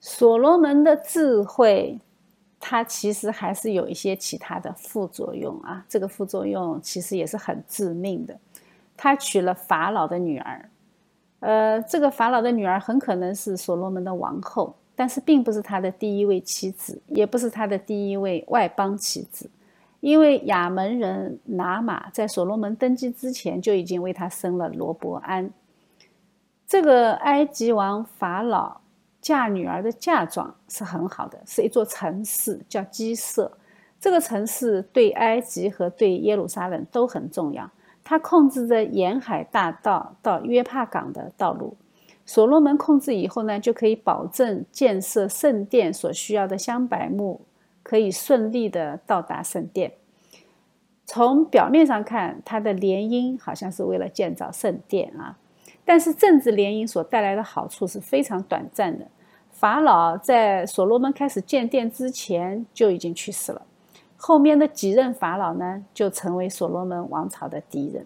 [0.00, 2.00] 所罗门的智慧。
[2.68, 8.36] 它其实还是有一些其他的副作用啊，这个副作用其实也是很致命的。
[8.96, 10.68] 他娶了法老的女儿，
[11.38, 19.48] 呃，这个法老的女儿很可能是所罗门的王后，但是并不是他的第一位妻子，也不是他的第一位外邦妻子，
[20.00, 25.48] 因为亚门人拿玛在所罗门登基之前就已经为他生了罗伯安。
[26.66, 28.80] 这个埃及王法老。
[29.26, 33.50] 嫁女儿的嫁妆是很好的，是一座城市，叫基色。
[33.98, 37.68] 这个城市对埃及和对耶路撒冷都很重要。
[38.04, 41.76] 它控制着沿海大道到约帕港的道路。
[42.24, 47.40] 所罗门控制以后呢，就可以保证建设圣殿所需要的香柏木
[47.82, 49.92] 可以顺利的到达圣殿。
[51.04, 55.36] 从表面上看，他的联姻好像是为了建造圣殿啊，
[55.84, 59.04] 但是政治联姻所带来的好处是非常短暂的。
[59.58, 63.62] 法老在所罗门开始建殿之前就已经去世了，
[64.18, 68.04] 后面的几任法老呢，就成为所罗门王朝的敌人。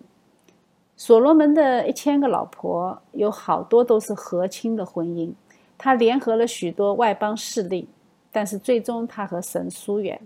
[0.97, 5.33] 所罗门的一千个老婆有好多都是和亲的婚姻，
[5.77, 7.89] 他联合了许多外邦势力，
[8.31, 10.21] 但是最终他和神疏远。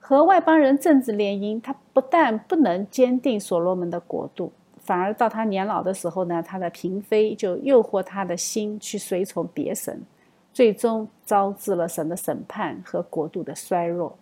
[0.00, 10.02] 和外邦人政治联姻，他不但不能坚定所罗门的国度，反而到他年老的时候呢，他的嫔妃就诱惑他的心去随从别神，
[10.54, 14.16] 最终招致了神的审判和国度的衰弱。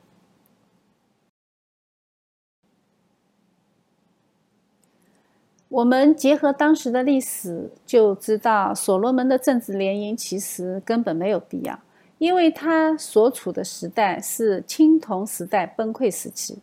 [5.69, 11.79] 我们结合当时的历史，就知道所罗门的政治联姻其实根本没有必要。
[12.19, 16.59] 因为他所处的时代是青铜时代崩溃时期，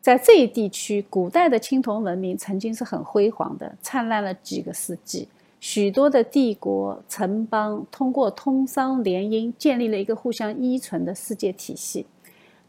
[0.00, 5.28] 在这一地区，古代的青铜文明曾经是很辉煌的，灿烂了几个世纪。
[5.62, 12.04] 许多的帝国城邦通过通商联姻，建立了一个互相依存的世界体系。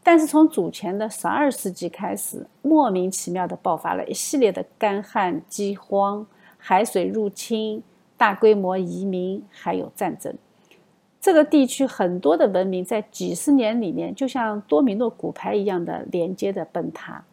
[0.00, 6.24] 但是从主前的十二世纪开始，莫名其妙地爆发了一系列的干旱、饥荒、
[6.56, 7.82] 海水入侵、
[8.16, 10.32] 大规模移民，还有战争。
[11.20, 17.24] 这个地区很多的文明在几十年里面，就像多米诺骨牌一样的连接的崩塌，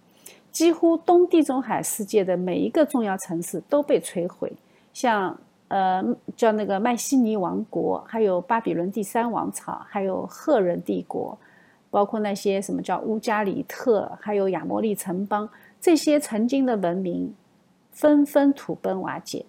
[0.52, 4.52] 几乎东地中海世界的每一个重要城市都被摧毁，
[4.92, 5.40] 像
[5.72, 6.04] 呃
[6.36, 11.38] 叫那个麦西尼王国，还有巴比伦第三王朝，还有赫人帝国，
[11.90, 17.34] 包括那些什么叫乌加里特，还有亚摩利城邦，这些曾经的文明
[17.92, 19.46] 纷纷土崩瓦解，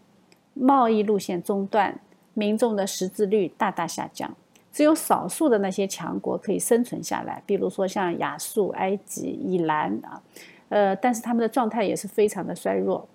[0.54, 1.98] 贸易路线中断。
[2.34, 4.34] 民众的识字率大大下降，
[4.72, 10.22] 只有少数的那些强国可以生存下来，比如说像亚述、埃及、以兰啊，
[10.70, 13.06] 呃，但是他们的状态也是非常的衰弱。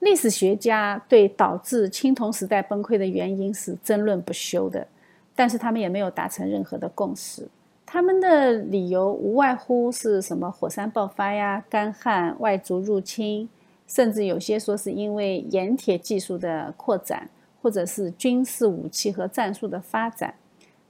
[0.00, 4.86] 历史学家对导致青铜时代崩溃的原因是争论不休的，
[5.34, 7.48] 但是他们也没有达成任何的共识。
[7.86, 13.48] 他们的理由无外乎是什么火山爆发呀、干旱、外族入侵，
[13.86, 17.28] 甚至有些说是因为盐铁技术的扩展。
[17.64, 20.34] 或者是军事武器和战术的发展，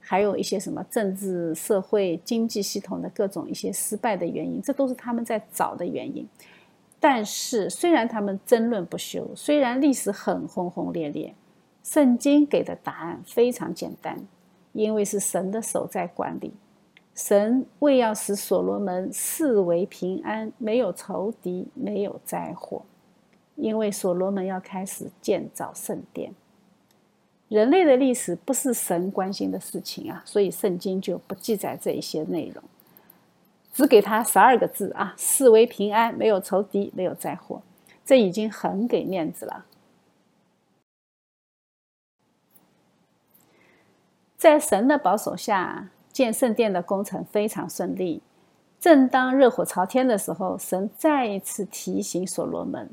[0.01, 6.27] 还有一些什么政治、社会、经济系统的各种一些失败的原因，这都是他们在找的原因。
[7.07, 11.35] 但是，虽然他们争论不休，虽然历史很轰轰烈烈，
[11.83, 14.25] 圣经给的答案非常简单，
[14.73, 16.51] 因为是神的手在管理。
[17.13, 22.81] 神为要使所罗门视为平安，没有仇敌，没有灾祸，
[23.53, 26.33] 因为所罗门要开始建造圣殿。
[27.49, 32.63] 人类的历史不是神关心的事情啊，所以圣经就不记载这一些内容，
[33.75, 37.61] 只给他十二个字啊：视为平安，没有仇敌，没有灾祸，
[38.05, 39.65] 这已经很给面子了。
[44.37, 48.21] 在神的保守下，建圣殿的工程非常顺利。
[48.79, 52.89] 正当热火朝天的时候，神再一次提醒所罗门。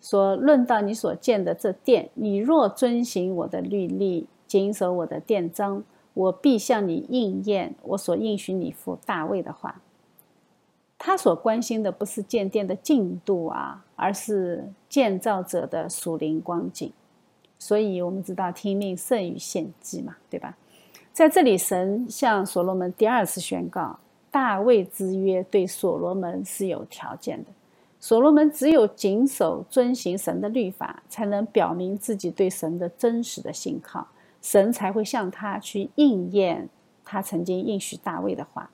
[0.00, 9.82] 说：“论到你所建的这殿，你若遵行我的律例，谨守我的殿章，我必向你应验我所应许你父大卫的话。
[11.04, 16.92] 他所关心的不是建殿的进度啊，而是建造者的属灵光景。
[17.58, 20.56] 所以，我们知道听命胜于献祭嘛，对吧？
[21.12, 23.98] 在这里，神向所罗门第二次宣告，
[24.30, 27.50] 大卫之约对所罗门是有条件的。”
[27.98, 34.06] 所罗门只有谨守、遵行神的律法，才能表明自己对神的真实的信靠，
[34.40, 36.68] 神才会向他去应验
[37.04, 38.70] 他曾经应许大卫的话。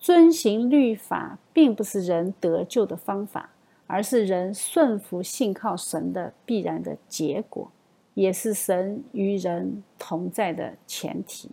[0.00, 3.50] 遵行律法并不是人得救的方法，
[3.86, 7.70] 而是人顺服、信靠神的必然的结果，
[8.14, 11.50] 也是神与人同在的前提。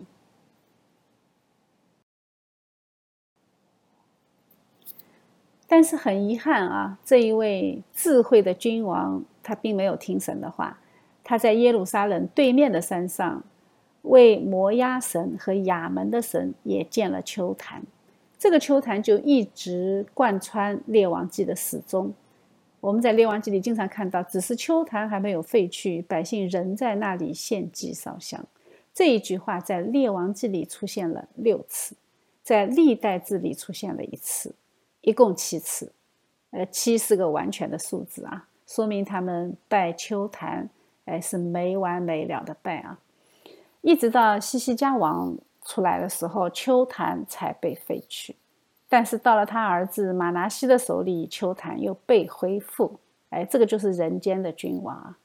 [5.66, 10.80] 但是很遗憾啊，这一位智慧的君王，他并没有听神的话。
[11.22, 13.44] 他在耶路撒冷对面的山上，
[14.00, 17.82] 为摩押神和亚门的神也建了秋坛。
[18.38, 22.14] 这个秋坛就一直贯穿列王记的始终。
[22.80, 28.44] 我们在列王记里经常看到，只是秋坛还没有废去，百姓仍在那里献祭烧香。
[28.94, 31.96] 这一句话在列王记里出现了六次，
[32.42, 34.54] 在历代志里出现了一次。
[35.00, 35.92] 一共七次，
[36.50, 40.68] 呃，七是个完全的数字啊，说明他们拜秋坛，
[41.06, 42.98] 哎，是没完没了的拜啊，
[43.80, 45.36] 一直到西西家王
[45.68, 48.36] 出来的时候，秋坛才被废去。
[48.88, 53.00] 但是到了他儿子马拿西的手里，秋坛又被恢复。
[53.28, 55.18] 哎，这个就是人间的君王啊。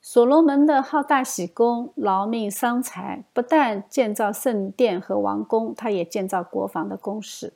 [0.00, 7.54] 所罗门的好大喜功、劳命伤财，不但建造圣殿和王宫，他也建造国防的工事。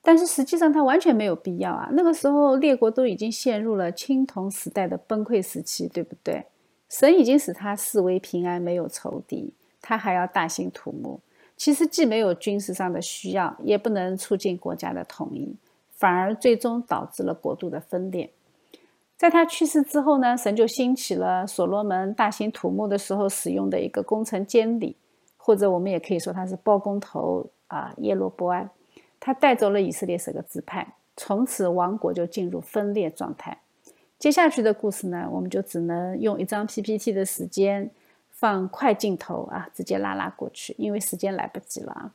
[0.00, 1.88] 但是实际上他完全没有必要啊！
[1.92, 6.46] 那个时候列国都已经陷入了青铜时代的崩溃时期，对不对？
[6.94, 11.18] 神已经使他视为平安，没有仇敌，他还要大兴土木。
[11.56, 15.56] 其实既没有军事上的需要，也不能促进国家的统一，
[15.90, 18.30] 反而最终导致了国度的分裂。
[19.16, 24.94] 在他去世之后呢，神就兴起了所罗门大兴土木的时候使用的一个工程监理，
[25.36, 28.70] 或者我们也可以说他是包工头啊，耶罗波安。
[29.18, 33.58] 他带走了以色列十个支派，从此王国就进入分裂状态。
[34.24, 37.90] 接下去的故事呢，我们就只能用一张 PPT 的时间。
[38.30, 42.10] 放快镜头啊，直接拉拉过去，因为时间来不及了啊。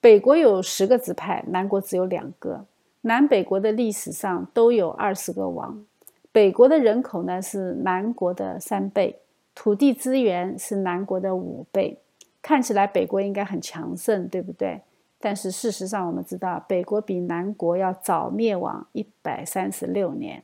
[0.00, 2.64] 北国有十个支派，南国只有两个。
[3.02, 5.84] 南北国的历史上都有二十个王。
[6.32, 9.20] 北国的人口呢是南国的三倍，
[9.54, 11.96] 土地资源是南国的五倍。
[12.42, 14.80] 看起来北国应该很强盛，对不对？
[15.20, 20.42] 但是事实上，我们知道北国比南国要早灭亡一百三十六年。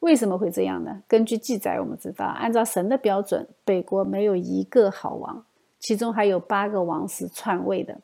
[0.00, 1.02] 为什么会这样呢？
[1.08, 5.44] 根据记载，我们知道，按照神的标准，北国没有一个好王，
[5.80, 7.98] 其中还有八个王是篡位的。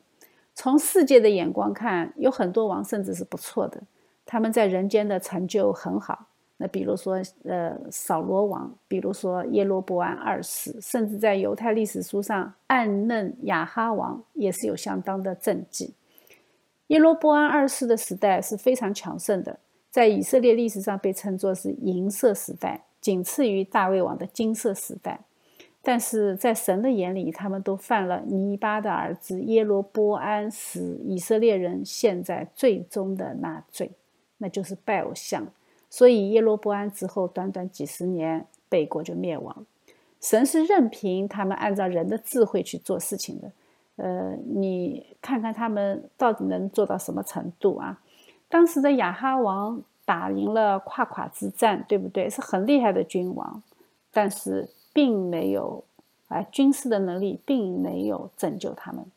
[0.55, 3.81] 从世界的眼光看，有很多王甚至是不错的，
[4.25, 6.27] 他们在人间的成就很好。
[6.57, 15.93] 那比如说，呃，扫罗王，比如说耶罗波安二世，甚至在犹太历史书上，暗嫩雅哈王也是有相当的政绩。
[16.87, 19.59] 耶罗波安二世的时代是非常强盛的。
[19.93, 25.19] 在以色列历史上被称作是银色时代，仅次于大卫王的金色时代。
[25.83, 33.91] 但是在神的眼里，他们都犯了尼巴的儿子耶罗波安使以色列人陷在最终的那罪，
[34.39, 35.45] 那就是拜偶像。
[35.91, 39.63] 所以耶罗波安之后，短短几十年，北国就灭亡。
[40.19, 43.51] 神是任凭他们按照人的智慧去做事情的。
[43.97, 48.01] 呃，你看看他们到底能做到什么程度啊？
[48.53, 52.29] 当时的亚哈王打赢了跨垮之战，对不对？
[52.29, 53.63] 是很厉害的君王，
[54.11, 55.83] 但是并没有
[56.27, 59.07] 啊，军事的能力并没有拯救他们。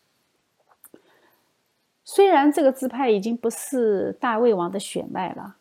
[2.02, 5.56] 虽然这个支派已经不是大卫王的血脉了，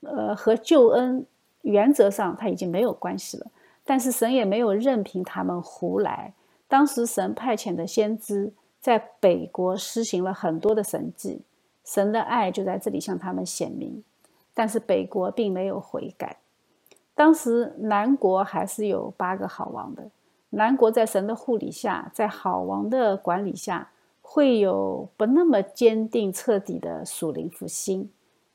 [0.00, 1.26] 呃，和救恩
[1.60, 3.48] 原则上他已经没有关系了，
[3.84, 6.32] 但是神也没有任凭他们胡来。
[6.66, 8.50] 当时神派遣的先知
[8.80, 11.42] 在北国施行了很多的神迹。
[11.90, 14.04] 神的爱就在这里向他们显明，
[14.54, 16.36] 但是北国并没有悔改。
[17.16, 20.08] 当时南国还是有八个好王的，
[20.50, 23.90] 南国在神的护理下，在好王的管理下，
[24.22, 28.08] 会有不那么坚定彻底的属灵复兴。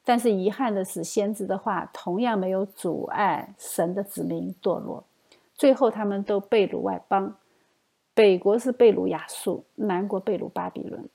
[0.05, 5.03] 但是遗憾的是，先知的话同样没有阻碍神的子民堕落，
[5.53, 7.35] 最后他们都被掳外邦。
[8.13, 11.09] 北国是被掳亚述，南国被掳巴比伦。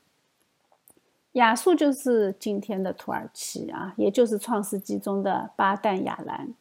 [1.33, 6.53] 亚述就是今天的土耳其啊，也就是创世纪中的巴旦亚兰，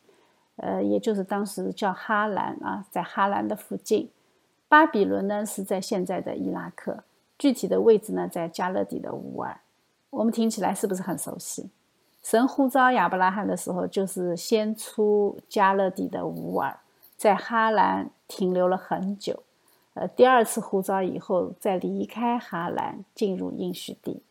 [0.58, 4.10] 呃，也就是当时叫哈兰啊，在哈兰的附近。
[4.68, 7.04] 巴比伦呢是在现在的伊拉克，
[7.40, 9.60] 具体的位置呢在加勒底的乌尔。
[10.12, 11.70] 我们听起来是不是很熟悉？
[12.22, 16.78] 神呼召亚伯拉罕的时候，就是先出加勒底的乌尔，
[17.18, 19.42] 在哈兰停留了很久。
[19.96, 24.22] 呃，第二次呼召以后，再离开哈兰，进入应许地。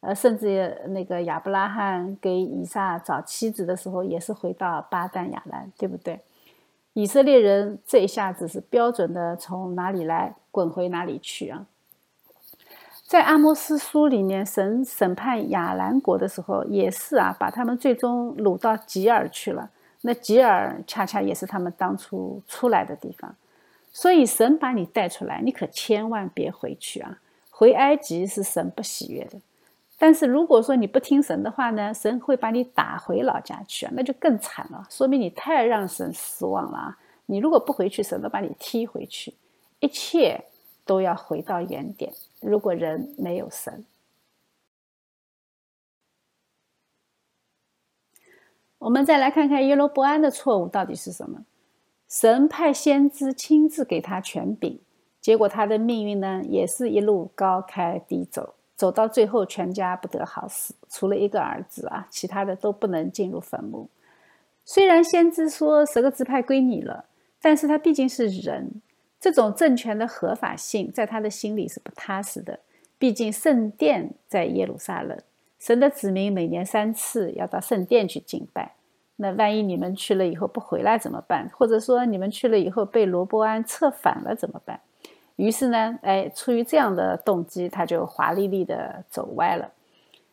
[0.00, 6.20] 呃，甚至那个亚伯拉罕给以撒找妻子的时候，也是回到巴旦亚兰，对不对？
[6.94, 11.66] 以色列人这一下子是标准的从哪里来滚回哪里去啊！
[13.06, 19.70] 在阿摩斯书里面，神审判亚兰国的时候，也是啊，把他们最终掳到吉尔去了。
[20.00, 23.36] 那吉尔恰恰也是他们当初出来的地方，
[23.92, 27.18] 所以神把你带出来，你可千万别回去啊！
[27.50, 29.38] 回埃及是神不喜悦的。
[30.02, 36.98] 但是如果说你不听神的话呢，神会把你打回老家去啊，那就更惨了，说明你太让神失望了啊！
[37.26, 39.34] 你如果不回去，神都把你踢回去，
[39.78, 40.42] 一切
[40.86, 42.10] 都要回到原点。
[42.40, 43.84] 如果人没有神，
[48.78, 51.44] 我们再来看看耶罗伯安的错误到底是什么？
[52.08, 54.80] 神派先知亲自给他权柄，
[55.20, 58.54] 结果他的命运呢，也是一路高开低走。
[58.80, 63.90] 走到最后，全家不得好死，除了一个儿子啊，其他的都不能进入坟墓。
[64.64, 67.04] 虽然先知说十个支派归你了，
[67.42, 68.80] 但是他毕竟是人，
[69.20, 72.60] 这种政权的合法性在他的心里是不踏实的。
[72.98, 75.18] 毕竟圣殿在耶路撒冷，
[75.58, 78.76] 神的子民每年三次要到圣殿去敬拜。
[79.16, 81.50] 那万一你们去了以后不回来怎么办？
[81.52, 84.80] 或者说你们去了以后被罗伯安策反了怎么办？
[85.40, 89.72] 于是呢，哎，出于这样的动机，他就华丽丽的走歪了。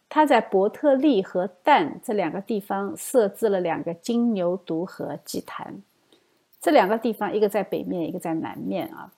[0.10, 5.82] 他在伯特利和但这两个地方设置了两个金牛犊和祭坛。
[6.60, 9.14] 这两个地方，一个在北面，一个在南面啊。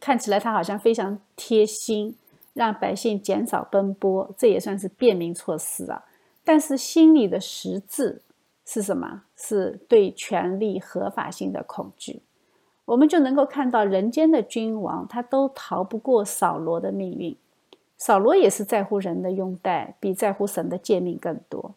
[0.00, 2.16] 看起来他好像非常贴心，
[2.54, 6.04] 让百姓减少奔波，这也算是便民措施啊。
[6.44, 8.22] 但是心里的实质
[8.64, 9.24] 是什么？
[9.36, 12.22] 是对权力合法性的恐惧。
[12.88, 17.36] 我们就能够看到人间的君王，他都逃不过扫罗的命运。
[17.98, 21.74] 扫罗也是在乎人的拥戴，比在乎神的诫命更多，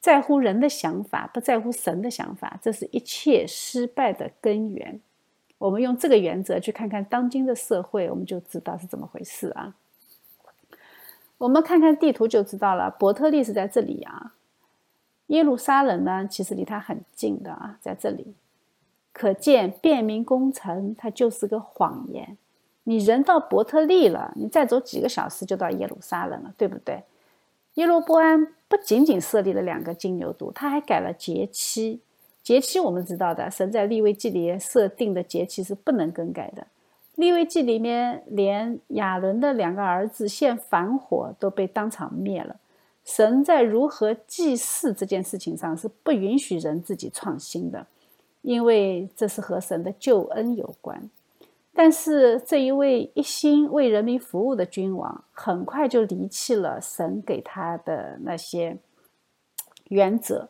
[0.00, 5.00] 在乎人的想法，不在乎神的想法，这是一切失败的根源。
[5.58, 9.76] 我们用这个原则去看看当今的社会，我们就知道是怎么回事啊。
[11.38, 14.34] 我们看看地图就知道了，伯特利是在这里啊，
[15.28, 18.34] 耶路撒冷呢，其实离它很近的啊，在这里。
[19.12, 22.36] 可见便民工程它就是个谎言。
[22.84, 27.02] 你人到伯特利了，你再走几个小时就到耶路撒冷了，对不对？
[27.74, 32.00] 耶罗波安不仅仅设立了两个金牛犊，他还改了节期。
[32.42, 36.66] 节期我们知道的，神在立位记里设定的节期是不能更改的。
[37.16, 42.56] 立位记里面连亚伦的两个儿子献反火都被当场灭了。
[43.04, 47.86] 神在如何祭祀这件事情上是不允许人自己创新的。
[48.42, 51.10] 因为这是和神的救恩有关，
[51.74, 58.78] 但是这一位一心为人民服务的君王，很快就离弃了神给他的那些
[59.88, 60.48] 原则，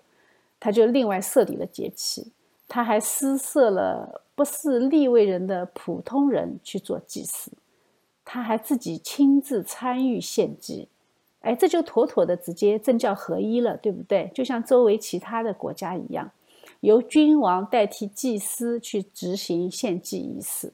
[0.60, 2.30] 他就另外设立了节期，
[2.68, 7.50] 他还施设了不是立位人的普通人去做祭祀，
[8.24, 10.88] 他还自己亲自参与献祭，
[11.40, 14.30] 哎，这就妥妥的直接政教合一了，对不对？
[14.32, 16.30] 就像周围其他的国家一样。
[16.80, 20.72] 由君王代替祭司去执行献祭仪式，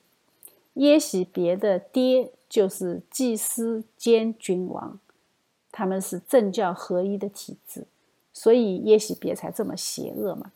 [0.74, 5.00] 耶喜别的爹就是祭司兼君王，
[5.72, 7.86] 他们是政教合一的体制，
[8.32, 10.52] 所以耶喜别才这么邪恶嘛。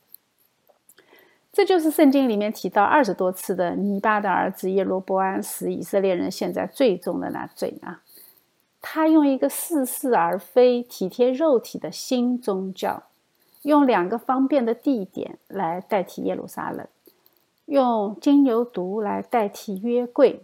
[1.52, 8.02] 这就是圣经里面提到二十多次的尼巴的儿子耶罗波安使以色列人现在最终的那罪啊，
[8.80, 13.02] 他用一个似是而非、体贴肉体的新宗教。
[13.62, 16.86] 用两个方便的地点来代替耶路撒冷，
[17.66, 20.42] 用金牛犊来代替约柜，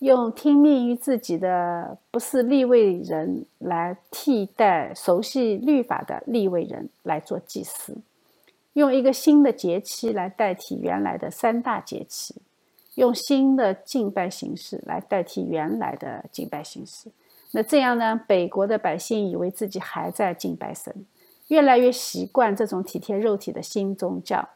[0.00, 7.98] 用听命于自己的不是立位人来替代熟悉律法的立位人来做祭司，
[8.72, 12.34] 用一个新的节期来代替原来的三大节期，
[12.96, 17.08] 用新的敬拜形式来代替原来的敬拜形式。
[17.52, 18.20] 那这样呢？
[18.26, 21.06] 北国的百姓以为自己还在敬拜神。
[21.52, 24.48] 越来越习惯这种体贴肉体的新宗教，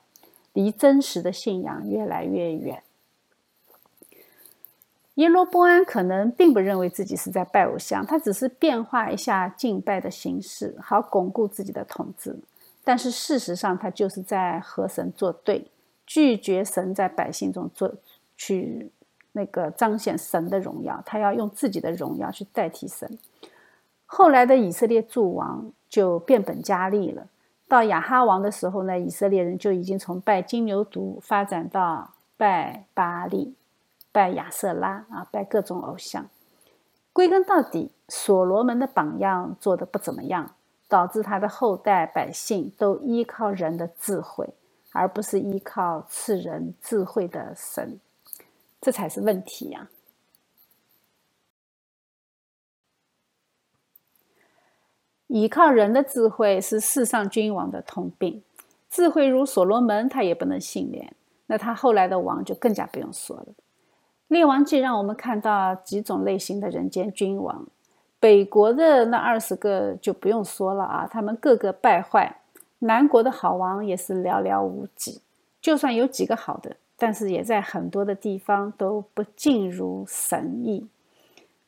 [0.54, 2.82] 离真实的信仰越来越远。
[5.16, 12.34] 耶罗波安可能并不认为自己是在拜偶像，他只是变化一下敬拜的形式，好巩固自己的统治。
[12.82, 15.70] 但是事实上，他就是在和神作对，
[16.06, 17.92] 拒绝神在百姓中做
[18.38, 18.90] 去
[19.32, 23.18] 那个彰显神的荣耀，他要用自己的荣耀去代替神。
[24.06, 25.70] 后来的以色列诸王。
[25.96, 27.26] 就变本加厉了。
[27.66, 33.54] 到亚哈王的时候呢，以色列人就已经从拜金牛犊发展到拜巴利、
[34.12, 36.28] 拜亚瑟拉啊，拜各种偶像。
[37.14, 40.50] 归根到底，所罗门的榜样做的不怎么样，
[40.86, 44.50] 导致他的后代百姓都依靠人的智慧，
[44.92, 47.98] 而不是依靠赐人智慧的神，
[48.82, 49.88] 这才是问题呀。
[55.28, 58.42] 依靠人的智慧是世上君王的通病，
[58.88, 61.12] 智慧如所罗门，他也不能幸免。
[61.46, 63.46] 那他后来的王就更加不用说了。
[64.28, 67.66] 列王记让我们看到几种类型的人间君王，
[68.18, 72.40] 北国的那二十个就不用说了啊，他们个个败坏；
[72.80, 75.20] 南国的好王也是寥寥无几，
[75.60, 80.88] 就算有几个好的，但是也在很多的地方都不尽如神意。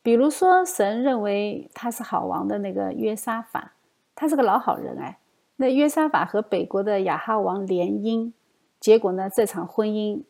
[0.09, 3.75] 比如说，神认为他是好王的那个约沙法，
[4.15, 5.19] 他是个老好人哎。
[5.57, 8.33] 那约沙法和北国的亚哈王联姻，
[8.81, 10.23] 结果呢，这场婚姻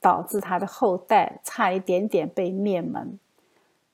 [0.00, 3.18] 导致他的后代差一点点被灭门。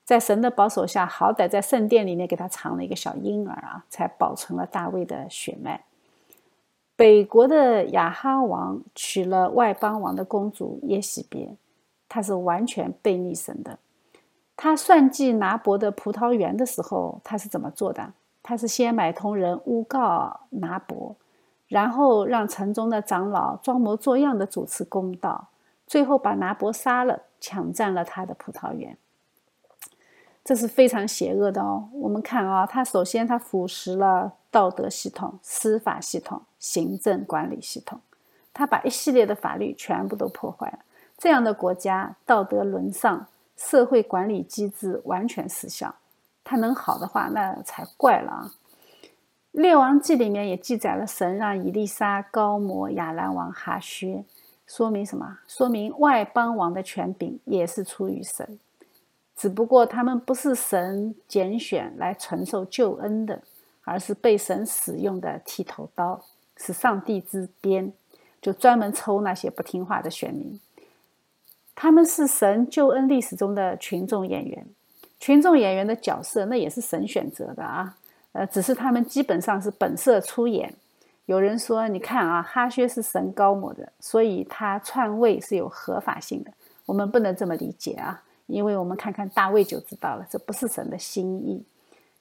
[0.05, 5.83] 在神的保守下，好歹在圣殿里面给他藏了一个小婴儿啊，才保存了大卫的血脉。
[6.95, 11.57] 北国的亚哈王娶了外邦王的公主耶喜别，
[12.07, 13.77] 他是完全背逆神的。
[14.63, 18.13] 他算计拿伯的葡萄园的时候，他是怎么做的？
[18.41, 21.17] 他是先买通人诬告拿伯，
[21.67, 25.49] 然后让城中的长老装模作样的主持公道，
[25.85, 28.97] 最后把拿伯杀了，抢占了他的葡萄园。
[30.45, 31.89] 这是非常邪恶的哦。
[31.95, 37.99] 我们看啊，他首先他腐蚀了道德系统、司法系统、行政管理系统，
[38.53, 40.79] 他把一系列的法律全部都破坏了。
[41.17, 43.27] 这样的国家道德沦丧。
[43.55, 45.95] 社会管理机制完全失效。
[46.43, 48.53] 他能好的话，那才怪了啊！
[49.61, 54.25] 《列王记》里面也记载了神让以利沙高摩亚兰王哈薛，
[54.65, 55.37] 说明什么？
[55.47, 58.59] 说明外邦王的权柄也是出于神，
[59.37, 63.41] 只不过他们不是神拣选来承受救恩的，
[63.83, 66.19] 而是被神使用的剃头刀，
[66.57, 67.93] 是上帝之鞭，
[68.41, 70.59] 就专门抽那些不听话的选民。
[71.75, 74.65] 他们是神救恩历史中的群众演员。
[75.19, 77.95] 群众演员的角色，那也是神选择的啊，
[78.33, 80.73] 呃，只是他们基本上是本色出演。
[81.25, 86.51] 有人说，你看啊，哈薛是神高抹的，所以他篡位是有合法性的。
[86.85, 91.63] 我们不能这么理解啊，因为我们看看大卫就知道了，这不是神的心意。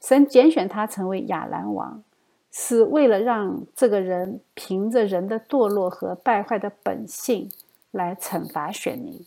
[0.00, 2.00] 神拣选他成为亚兰王，
[2.52, 7.50] 是为了让这个人凭着人的堕落和败坏的本性
[7.90, 9.26] 来惩罚选民。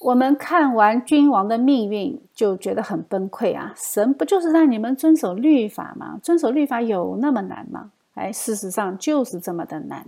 [0.00, 3.72] 我们看完君王的命运，就觉得很崩溃啊！
[3.74, 6.20] 神不就是让你们遵守律法吗？
[6.22, 7.92] 遵守律法有那么难吗？
[8.14, 10.06] 哎，事实上就是这么的难，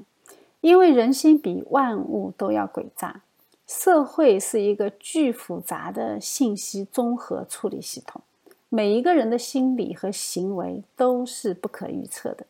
[0.61, 3.22] 因为人心比万物都要诡诈，
[3.66, 8.20] 社会是一个巨复杂的信息综合处理系统，
[8.68, 12.45] 每一个人的心理和行为都是不可预测的，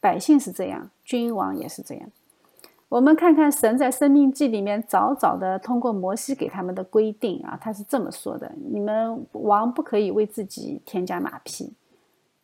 [0.00, 2.10] 百姓是这样，君王也是这样。
[2.92, 11.72] 我们看看神在《生命记》里面早早的通过摩西给他们的规定啊，他是这么说的：你们王不可以为自己添加马匹。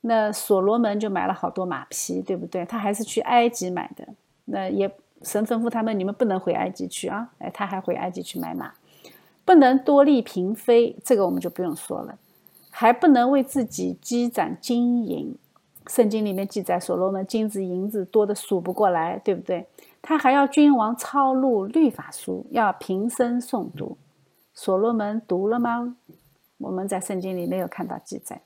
[0.01, 2.65] 那所罗门就买了好多马匹，对不对？
[2.65, 4.09] 他还是去埃及买的。
[4.47, 4.91] 那也
[5.21, 7.29] 神吩咐他们，你们不能回埃及去啊。
[7.41, 8.73] 哎，他还回埃及去买马，
[9.45, 12.17] 不能多利嫔妃，这个我们就不用说了，
[12.71, 15.37] 还不能为自己积攒金银。
[15.89, 19.67] 圣经里面记载，所罗门金子银子多的数不过来，对不对？
[20.09, 23.99] 他还要君王抄录律法书，要平生诵读。
[24.55, 25.97] 所罗门读了吗？
[26.57, 28.41] 我们在圣经里没有看到记载。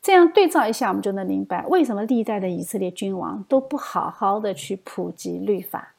[0.00, 5.92] 这样对照一下，我们就能明白为什么历代的以色列君王都不好好的去普及律法。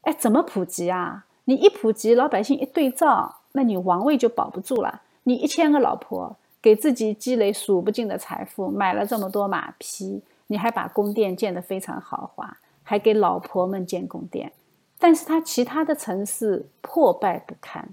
[0.00, 1.26] 哎，怎么普及啊？
[1.44, 5.02] 你一普及，老百姓一对照，那你王位就保不住了。
[5.22, 12.56] 你一千个老婆，给自己积累数不尽的财富，买了这么多马匹，你还把宫殿建得非常豪华。
[12.88, 14.52] 还给老婆们建宫殿，
[14.96, 17.88] 但是他其他的城市破败不堪。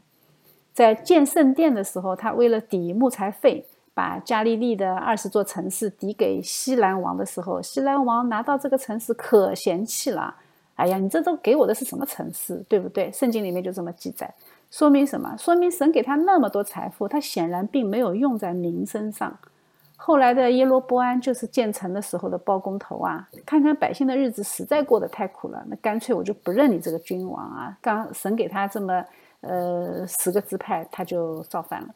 [0.72, 3.66] 在建圣殿的时候，他为了抵木材费，
[3.96, 10.36] 把加利利的二十座城市抵给西兰王的时候，西兰王拿到这个城市可嫌弃了。
[10.76, 13.12] 哎呀，你这都给我的是什么城市，对不对？
[13.12, 14.32] 圣经里面就这么记载，
[14.70, 15.36] 说明什么？
[15.38, 19.40] 说明神给他那么多财富，他显然并没有用在民生上。
[20.06, 27.78] 后来的耶罗波安就是建成的时候的包工头啊，看看百姓的日子实在过得太苦了，那干脆我就不认你这个君王啊！
[27.82, 29.06] 刚神给他这么
[29.40, 31.96] 呃十个支派，他就造反了。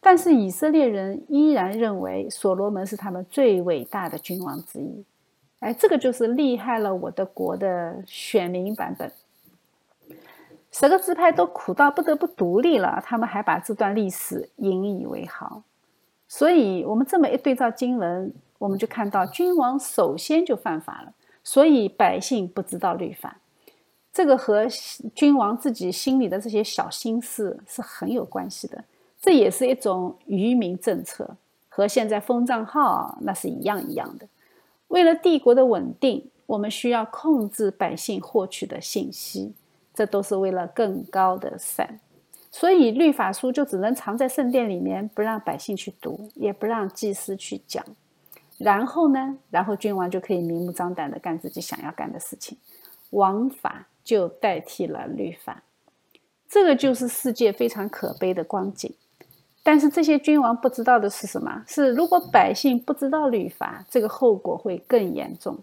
[0.00, 5.04] 但是以色列人依然认为所罗门是他们最伟大的君王之一。
[5.60, 9.12] 哎，这个就是厉害了我的国的选民版本。
[10.72, 15.62] 十个支派都苦到不得不独立了，他们还把这段历史引以为豪。
[16.28, 21.12] 所以，我们这么一对照经文，我们就看到君王首先就犯法了。
[21.42, 23.38] 所以百姓不知道律法，
[24.12, 24.66] 这个和
[25.14, 28.84] 君王自己心里的这些小心思是很有关系的。
[29.18, 31.36] 这也是一种愚民政策，
[31.70, 34.28] 和现在封账号那是一样一样的。
[34.88, 39.54] 为了帝国的稳定，我们需要控制百姓获取的信息，
[39.94, 41.98] 这都是为了更高的善。
[42.58, 47.84] 所以律法书就只能藏在圣殿里面，不让百姓去读，也不让祭司去讲。
[48.58, 52.58] 然后呢，然后君王就可以明目张胆的干自己想要干的事情，
[53.10, 55.62] 王法就代替了律法。
[56.48, 58.92] 这个就是世界非常可悲的光景。
[59.62, 61.62] 但是这些君王不知道的是什么？
[61.68, 65.56] 是如果百姓不知道律法，这个后果会更严重。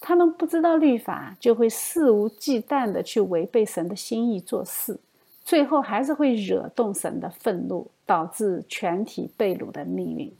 [0.00, 4.98] 他们不知道律法，就会肆无忌惮的去违背神的心意做事。
[5.44, 10.32] 最后还是会惹动神的愤怒，导致全体被掳的命运。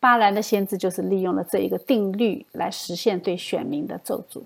[0.00, 4.42] 巴兰的先知就是利用了这一个定律来实现对选民的咒诅。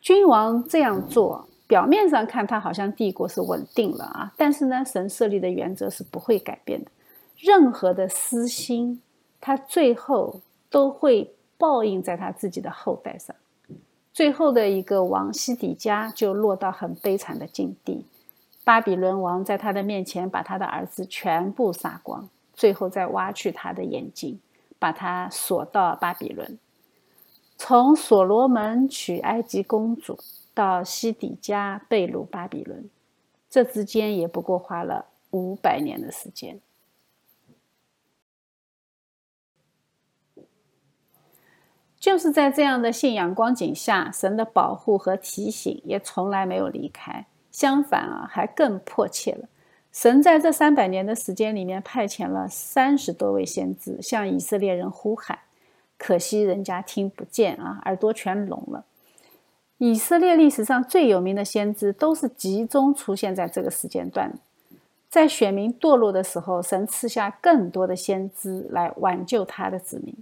[0.00, 6.90] 君王这样做，表面上看他好像帝国是稳定了啊，但是呢，神设立的原则是不会改变的。
[7.38, 9.00] 任何的私心，
[9.40, 10.40] 他最后
[10.70, 13.34] 都会报应在他自己的后代上。
[14.12, 18.04] 最后的一个王西底家就落到很悲惨的境地，
[18.62, 24.38] 巴比伦王在他的面前把他的儿子全部杀光，最后再挖去他的眼睛，
[24.78, 26.58] 把他锁到巴比伦。
[27.56, 30.18] 从所罗门娶埃及公主
[30.52, 32.90] 到西底家被掳巴比伦，
[33.48, 36.60] 这之间也不过花了五百年的时间。
[42.02, 49.48] 就是在这样的信仰光景下，神的保护和提醒也从来没有离开，相反啊，还更迫切了。
[49.92, 55.38] 神在这三百年的时间里面派遣了三十多位先知向以色列人呼喊，
[55.96, 58.84] 可惜人家听不见啊，耳朵全聋了。
[59.78, 64.32] 以色列历史上最有名的先知都是集中出现在这个时间段，
[65.08, 70.12] 在选民堕落的时候，神赐下更多的先知来挽救他的子民。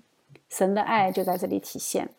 [0.51, 2.11] 神的爱就在这里体现。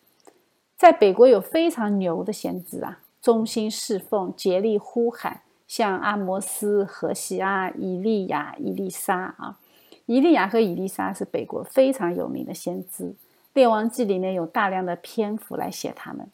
[0.76, 9.60] 在北国有非常牛的先知啊，忠心侍奉，竭力呼喊，像阿摩斯、何西阿、以利亚、以利沙啊。
[10.08, 13.04] 以利亚和以利沙是北国非常有名的先知，
[13.54, 16.28] 《列王记》里面有大量的篇幅来写他们，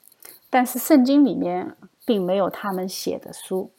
[0.50, 1.76] 但是圣经里面
[2.06, 3.70] 并没有他们写的书。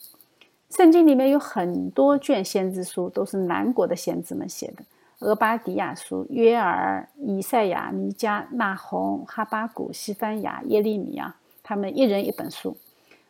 [0.70, 4.84] 圣经里面有很多卷先知书，都是南国的先知们写的。
[5.20, 12.76] 俄巴底亚书、约尔、以赛亚、尼迦、纳洪、哈巴谷、西番雅、耶利米啊，他们一人一本书，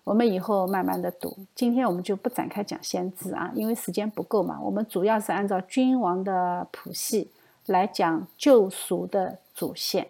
[0.05, 1.35] 我们以后慢慢的读。
[1.55, 4.61] 今天我们就不展开讲先知啊，因为时间不够嘛。
[4.61, 7.31] 我们主要是按照君王的谱系
[7.65, 10.09] 来讲救赎的主线。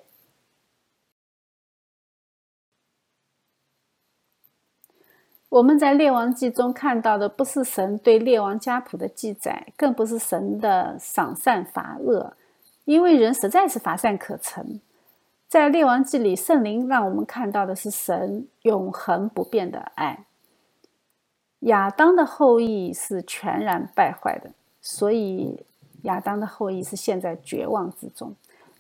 [5.51, 12.34] 我们在《列王记》中看到的，不是神对列王家谱的记载，更不是神的赏善罚恶，
[12.84, 14.78] 因为人实在是乏善可陈。
[15.49, 20.26] 在《列王记》里，圣灵让我们看到的是神永恒不变的爱。
[21.61, 24.51] 亚当的后裔是全然败坏的，
[24.82, 25.64] 所以
[26.03, 28.34] 亚当的后裔是陷在绝望之中。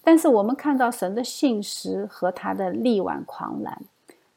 [0.04, 3.80] 但是我们看到神的信实和他的力挽狂澜，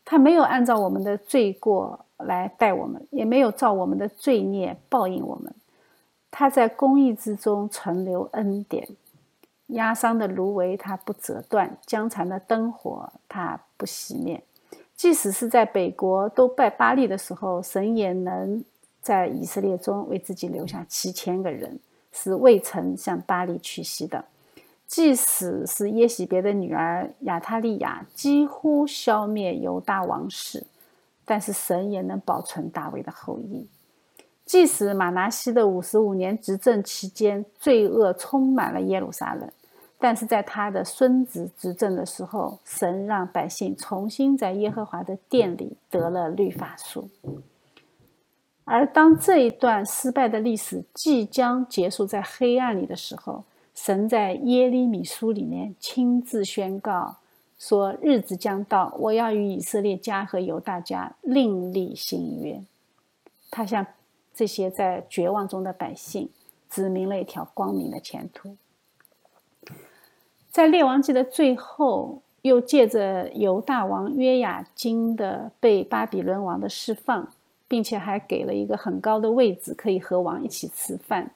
[0.05, 2.05] 他没有按照我们的罪过。
[2.23, 5.53] 来待我们，也没有照我们的罪孽报应我们。
[6.29, 8.87] 他在公义之中存留恩典，
[9.67, 14.41] 压伤的芦苇他不折断，将残的灯火他不熄灭。
[14.95, 18.63] 即使是在北国都拜巴利的时候，神也能
[19.01, 21.79] 在以色列中为自己留下七千个人，
[22.11, 24.23] 是未曾向巴利屈膝的。
[24.85, 30.67] 即使是耶喜别的女儿亚他利亚几乎消灭犹大王室。
[31.25, 33.67] 但是神也能保存大卫的后裔，
[34.43, 39.49] 即使马拿西的五十五年执政期间，罪恶充满了耶路撒冷，
[39.97, 47.09] 但是在他的孙子执政的时候，神让百姓重新在耶和华的殿里得了律法书。
[48.65, 53.43] 而当这一段失败的历史即将结束在黑暗里的时候，
[53.73, 57.17] 神在耶利米书里面亲自宣告。
[57.61, 62.59] 说日子将到，我要与以色列家和犹大家另立新约。
[63.51, 63.85] 他向
[64.33, 66.27] 这些在绝望中的百姓
[66.71, 68.57] 指明了一条光明的前途。
[70.49, 77.31] 在列王记的最后，又借着犹大王约雅金的被巴比伦王的释放，
[77.67, 81.29] 并且还给了一个很高的位置，可以和王一起吃饭，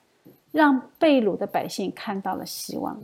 [0.52, 3.00] 让被掳的百姓看到了希望。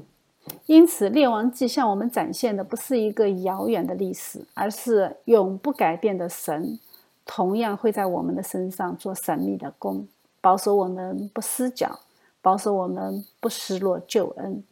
[0.66, 6.80] 因此，《列王记》向我们展现的不是一个遥远的历史，而是永不改变的神，
[7.26, 10.08] 同样会在我们的身上做神秘的功，
[10.42, 12.00] 保守我们不失脚，
[12.42, 14.64] 保守我们不失落救恩。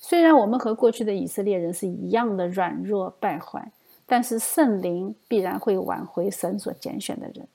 [0.00, 3.70] 虽然我们和过去的以色列人是一样的软弱败坏，
[4.06, 7.46] 但是圣灵必然会挽回神所拣选的人，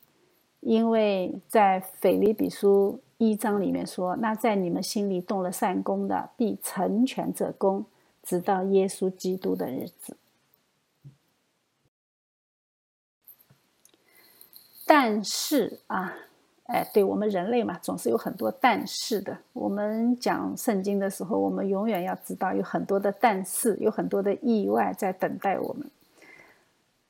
[0.62, 3.00] 因为在腓立比书。
[3.18, 7.86] 一章里面说：“那在你们心里动了善功的，必成全这功，
[8.22, 10.16] 直到耶稣基督的日子。”
[14.86, 16.16] 但是啊，
[16.68, 19.38] 哎，对我们人类嘛，总是有很多但是的。
[19.52, 25.90] 我们讲圣经的时候，我们永远要知道，有很多的但是，有很多的意外在等待我们。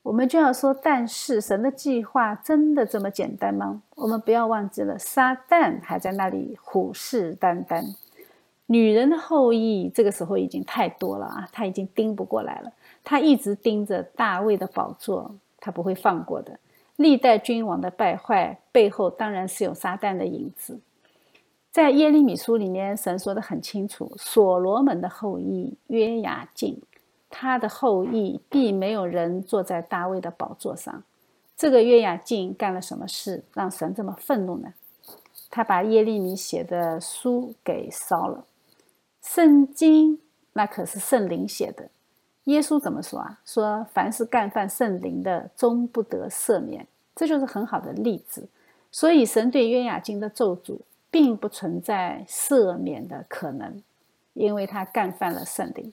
[0.07, 3.81] 我们就要说，但是神的计划真的这么简单吗？
[3.93, 7.83] 我们不要忘记了，撒旦还在那里虎视眈眈。
[8.67, 12.71] 女人的后裔这个时候已经太多了啊，他已经盯不过来了。
[13.03, 16.57] 他一直盯着大卫的宝座，他不会放过的。
[16.95, 20.79] 历代君王的败坏背后，当然是有撒旦的影子。
[21.69, 26.81] 在耶利米书里面，神说的很清楚：所罗门的后裔约雅敬。
[27.29, 31.03] 他的后裔必没有人坐在大卫的宝座上。
[31.55, 34.73] 这个约雅敬干了什么事，让神这么愤怒呢？
[35.49, 38.45] 他把耶利米写的书给烧了。
[39.21, 40.19] 圣经
[40.53, 41.89] 那可是圣灵写的，
[42.45, 43.39] 耶稣怎么说啊？
[43.45, 46.87] 说凡是干犯圣灵的，终不得赦免。
[47.15, 48.47] 这就是很好的例子。
[48.91, 53.81] 所以神对约雅敬的咒诅，并不存在赦免的可能，
[54.33, 55.91] 因为他干犯了圣灵。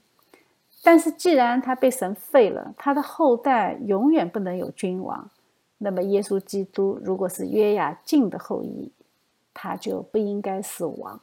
[0.87, 5.30] 但是既然他被神废了，他的后代永远不能有君王。
[5.78, 8.93] 那么耶稣基督如果是约雅敬的后裔，
[9.55, 11.20] 他就不应该是王，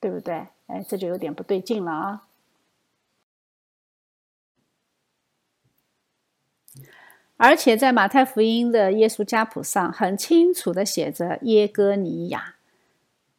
[0.00, 0.46] 对不对？
[0.66, 2.26] 哎，这就有点不对劲了啊。
[7.36, 12.54] 而且在马太福音的耶稣家谱上，很清楚的写着耶哥尼亚。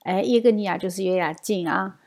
[0.01, 1.99] 哎，耶哥尼亚就是约雅敬啊。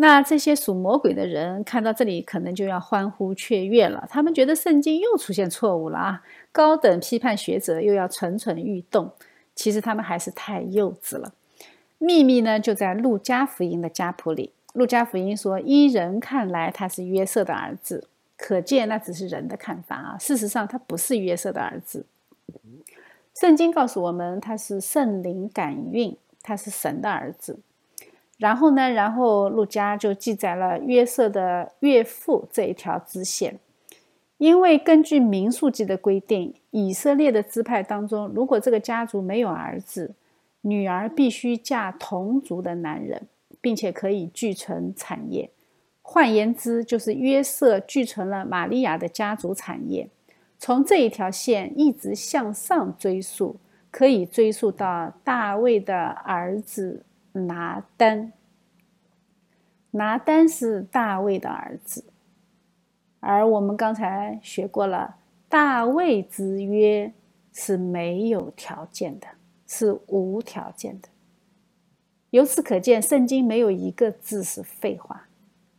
[0.00, 4.06] 那这些属魔鬼的人看到这里，可能就要欢呼雀跃了。
[4.08, 6.22] 他们觉得圣经又出现错误了啊！
[6.50, 9.12] 高等批判学者又要蠢蠢欲动。
[9.54, 11.34] 其实他们还是太幼稚了。
[11.98, 14.52] 秘密呢，就在路加福音的家谱里。
[14.72, 18.08] 路加福音说，依人看来他是约瑟的儿子。
[18.38, 20.16] 可见那只是人的看法啊！
[20.18, 22.06] 事实上，他不是约瑟的儿子。
[23.38, 27.58] 圣经告诉我们，他是圣灵感孕，他是神的儿子。
[28.40, 33.58] 然后呢，然后路加就记载了约瑟的岳父这一条支线，
[34.38, 40.14] 因为根据民数记的规定，以色列的支派当中，如果这个家族没有儿子，
[40.62, 43.28] 女儿必须嫁同族的男人，
[43.60, 45.50] 并且可以继承产业。
[46.00, 50.08] 换言之，就是约瑟继承了玛利亚的家族产业。
[50.58, 53.56] 从这一条线一直向上追溯，
[53.90, 58.32] 可以追溯到大卫的儿子拿丹。
[59.92, 62.04] 拿丹是大卫的儿子，
[63.18, 65.16] 而我们刚才学过了，
[65.48, 67.12] 大卫之约
[67.52, 69.26] 是没有条件的，
[69.66, 71.08] 是无条件的。
[72.30, 75.26] 由此可见，圣经没有一个字是废话。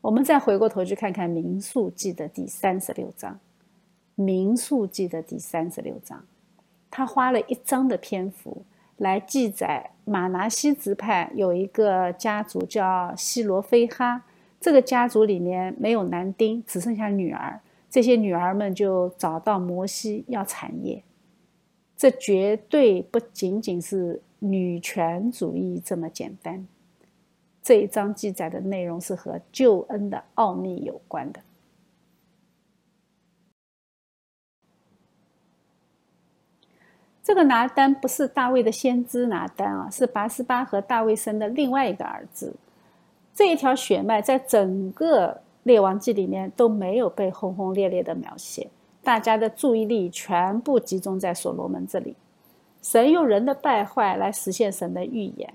[0.02, 3.34] 我们再回过头去看看《民数记》的第三十六章，
[4.16, 6.26] 《民数记》的第三十六章，
[6.90, 8.66] 他花了一章的篇幅
[8.98, 14.24] 来记载马拿西支派有一个家族叫西罗菲哈，
[14.60, 21.04] 这个家族里面没有男丁，只剩下女儿，这些女儿们就找到摩西要产业，
[21.96, 26.66] 这绝对不仅仅是女权主义这么简单。
[27.62, 31.40] 这一章记载的内容是和救恩的奥秘有关的。
[37.24, 42.54] 这个拿单不是大卫的先知拿单啊，是拔斯巴和大卫生的另外一个儿子。
[43.34, 48.68] 这一条血脉在整个列王记里面都没有被轰轰烈烈的描写，
[49.04, 52.16] 大家的注意力全部集中在所罗门这里。
[52.82, 55.54] 神用人的败坏来实现神的预言。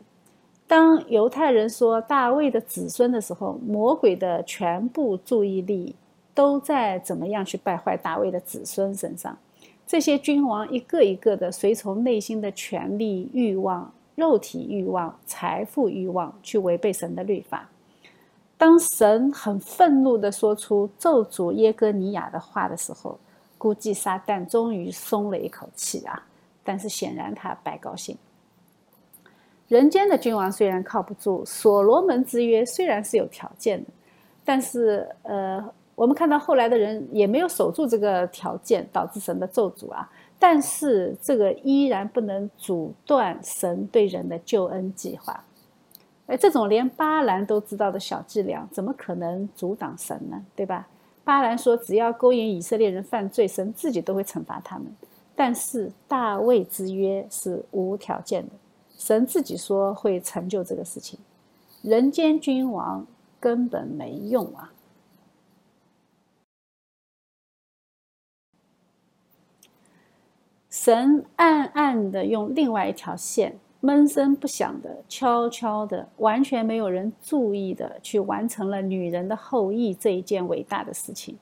[0.68, 5.96] 当犹太人说大卫的子孙的时候，魔鬼的全部注意力
[6.32, 9.36] 都在怎么样去败坏大卫的子孙身上。
[9.86, 17.68] 这些君王一个一个的随从内心的权力欲望、肉体欲望、财富欲望去违背神的律法。
[18.58, 23.18] 当神很愤怒的说出咒诅耶哥尼亚的话的时候，
[23.58, 26.26] 估计撒旦终于松了一口气啊！
[26.64, 28.16] 但是显然他白高兴。
[29.68, 33.90] 人间的君王虽然靠不住，所罗门之约虽然是有条件的，
[34.44, 40.08] 但是呃，我们看到后来的人也没有守住这个条件，导致神的咒诅啊。
[40.38, 45.42] 但是这个依然不能阻断神对人的救恩计划。
[46.26, 50.44] 哎，这种连巴兰都知道的小伎俩，怎么可能阻挡神呢？
[50.54, 50.86] 对吧？
[51.24, 54.86] 巴兰说，只要勾引以色列人犯罪，神自己都会惩罚他们。
[55.34, 58.50] 但是大卫之约是无条件的。
[58.98, 61.18] 神自己说会成就这个事情，
[61.82, 63.06] 人间君王
[63.40, 64.72] 根本没用啊！
[70.86, 81.36] 神暗暗的用另外一条线，闷声不响的、悄悄的、完全没有人注意的，去完成了女人的后裔这一件伟大的事情。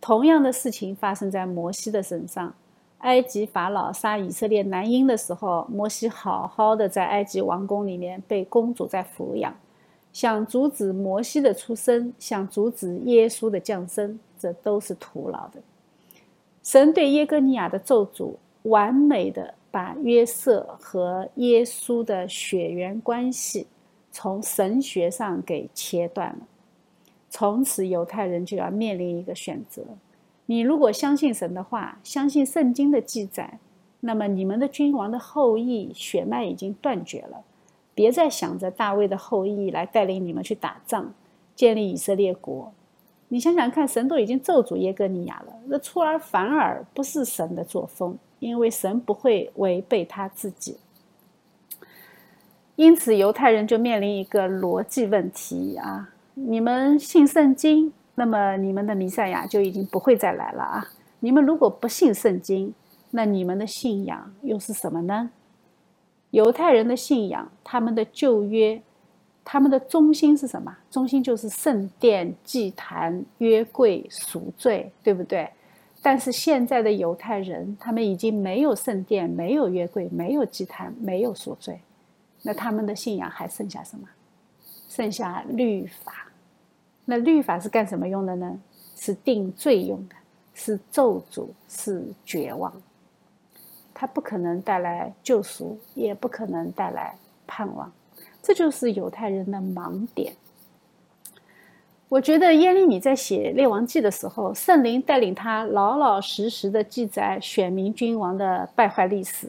[0.00, 2.52] 同样的事情发生在摩西的身上。
[2.98, 9.54] 埃及法老杀以色列男婴的时候，摩西好好的在埃及王宫里面被公主在抚养，
[10.12, 15.60] 想阻止摩西的出生，想阻止耶稣的降生，这都是徒劳的。
[16.64, 18.32] 神对耶哥尼亚的咒诅，
[18.62, 23.66] 完美的把约瑟和耶稣的血缘关系
[24.10, 26.38] 从神学上给切断了。
[27.30, 29.82] 从此，犹太人就要面临一个选择。
[30.46, 33.58] 你如果相信神的话，相信圣经的记载，
[34.00, 37.42] 那么你们的君王的后裔血脉已经断绝了。
[37.94, 41.14] 别再想着大卫的后裔来带领你们去打仗，
[41.54, 42.72] 建立以色列国。
[43.28, 50.76] 你想想看，神都已经咒诅耶哥尼亚了，那出尔反尔不是神的作风，因为神不会违背他自己。
[52.74, 60.88] 因此，犹太人就面临一个逻辑问题啊：你们信圣经，那么你们的弥赛亚就已经不会再来了啊！
[61.20, 62.74] 你们如果不信圣经，
[63.12, 65.30] 那你们的信仰又是什么呢？
[66.30, 68.82] 犹太人的信仰，他们的旧约，
[69.44, 70.76] 他们的中心是什么？
[70.90, 75.48] 中心就是圣殿、祭坛、约柜、赎罪，对不对？
[76.04, 81.80] 但是现在的犹太人，他们已经没有圣殿，没有约柜，没有祭坛，没有赎罪。
[82.42, 84.08] 那他们的信仰还剩下什么？
[84.88, 86.26] 剩下律法。
[87.04, 88.60] 那律法是干什么用的呢？
[88.96, 90.16] 是定罪用的，
[90.54, 92.72] 是咒诅，是绝望。
[93.94, 97.14] 它不可能带来救赎，也不可能带来
[97.46, 97.90] 盼望。
[98.42, 100.34] 这就是犹太人的盲点。
[102.12, 109.48] 我觉得耶利米在写列王记的时候，圣灵带领他老老实实的记载选民君王的败坏历史。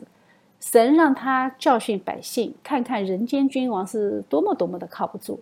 [0.62, 5.42] 神让他教训百姓，看看人间君王是多么多么的靠不住。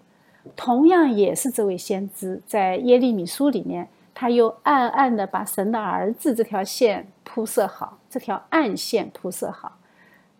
[0.55, 9.73] 同样也是这位先知，在耶利米书里面，他又暗暗的把神的儿子这条线铺设好，这条暗线铺设好。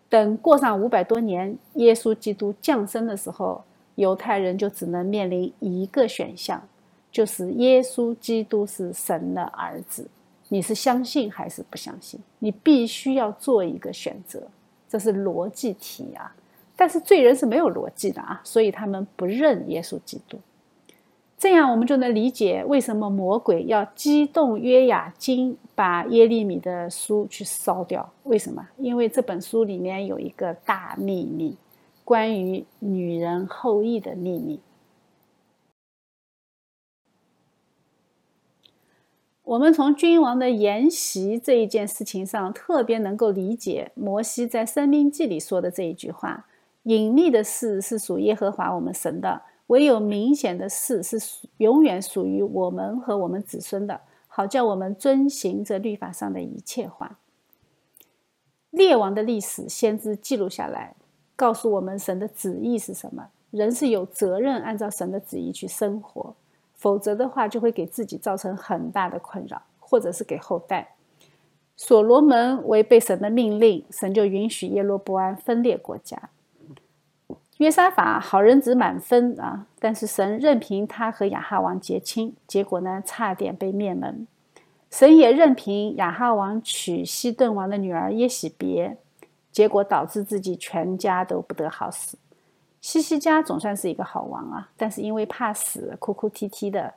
[0.08, 3.62] 等过上五百多年，耶稣基督降生的时候，
[3.94, 6.60] 犹太人就只能面临一个选项，
[7.12, 10.08] 就是耶稣基督是神的儿子。
[10.48, 12.18] 你是相信还是不相信？
[12.40, 14.42] 你必须要做一个选择。
[14.88, 16.34] 这是逻辑题啊，
[16.76, 20.38] 但是罪人是没有逻辑的啊，所以他们不认耶稣基督。
[21.38, 28.12] 这样我们就能理解为什么魔鬼要激动约雅金把耶利米的书去烧掉。
[28.24, 28.68] 为什么？
[28.76, 31.56] 因为这本书里面有一个大秘密，
[32.04, 34.60] 关于女人后裔的秘密。
[39.52, 46.46] 我们从君王的筵席这一件事情上，特别能够理解摩西在《生命记》里说的这一句话
[46.84, 51.18] ：“隐秘的事是属耶和华我们神的，唯有明显的事是
[51.58, 57.18] 永远属于我们和我们子孙的，好叫我们遵行这律法上的一切话。”
[58.72, 60.96] 列王的历史，先知记录下来，
[61.36, 63.28] 告诉我们神的旨意是什么。
[63.50, 66.34] 人是有责任按照神的旨意去生活。
[66.82, 70.96] 否则的话，就会给自己造成很大的困扰，或者是给后代。
[71.76, 76.30] 所罗门违背神的命令，神就允许耶罗波安分裂国家。
[77.58, 84.26] 约沙法好人子满分啊，但是神任凭他和亚哈王结亲，结果呢，差点被灭门。
[84.90, 88.98] 神也任凭亚哈王娶西顿王的女儿耶喜别，
[89.52, 92.18] 结果导致自己全家都不得好死。
[92.82, 96.92] 西西家总算是一个好王啊，但是因为怕死，哭哭啼啼的，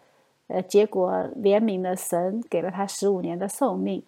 [0.48, 4.04] 呃，结果怜悯的神给了他十五年的寿命，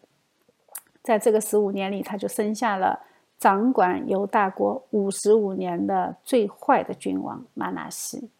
[1.03, 3.01] 在这个十五年里，他就生下了
[3.37, 8.31] 掌管犹大国五十五年的最坏的君王马拿西。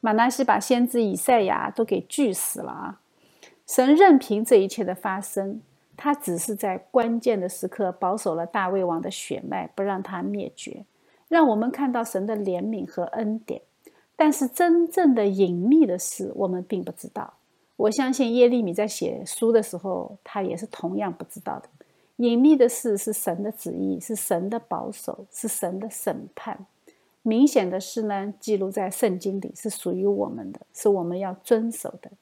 [0.00, 3.00] 马拿西把先知以赛亚都给锯死了啊！
[3.66, 5.62] 神任凭这一切的发生，
[5.96, 10.84] 他只是在关键的时刻保守了大卫王的血脉，不让他灭绝。
[11.34, 13.60] 让我们看到神的怜悯和恩典，
[14.14, 17.34] 但是真正的隐秘的事，我们并不知道。
[17.74, 21.68] 我相信耶利米在写书的时候，他也是同样不知道的。
[22.18, 26.66] 隐秘的事是神的旨意，是神的保守，是神的审判。
[27.22, 32.12] 明显的事呢，记录在圣经里，是属于我们的，是我们要遵守的。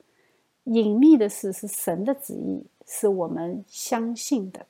[0.65, 4.65] 隐秘的事是神的旨意，是我们相信的。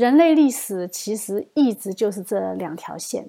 [0.00, 3.28] 人类历史其实一直就是这两条线，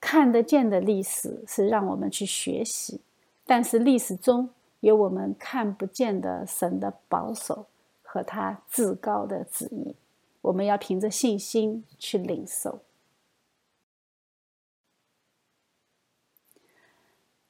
[0.00, 3.02] 看得见的历史是让我们去学习，
[3.44, 4.48] 但是历史中
[4.80, 7.66] 有我们看不见的神的保守
[8.02, 9.94] 和他至高的旨意，
[10.40, 12.80] 我们要凭着信心去领受。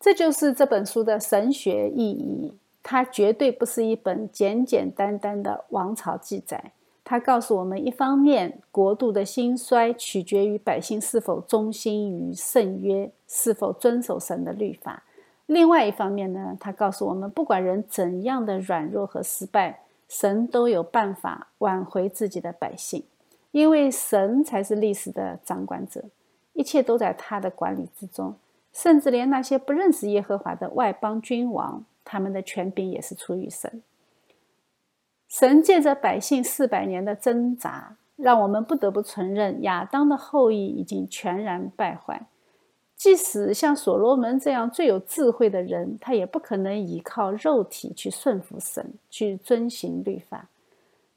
[0.00, 2.52] 这就是这本书的神学意义，
[2.82, 6.72] 它绝对不是一本简简单单的王朝记载。
[7.08, 15.04] 他告诉我们，一方面，国度的兴衰取决于百姓是否忠心于圣约，是否遵守神的律法；
[15.46, 23.04] 另外一方面呢，他告诉我们，不管人怎样的软弱和失败，神都有办法挽回自己的百姓，
[23.52, 26.02] 因为神才是历史的掌管者，
[26.54, 28.34] 一切都在他的管理之中，
[28.72, 33.80] 甚至连那些不认识耶和华的外邦君王，他们的权柄也是出于神。
[35.28, 42.26] 神借着百姓四百年的挣扎，让我们不得不承认亚当的后裔已经全然败坏。
[42.94, 50.48] 即使像所罗门这样最有智慧的人，他也不可能依靠肉体去顺服神，去遵行律法。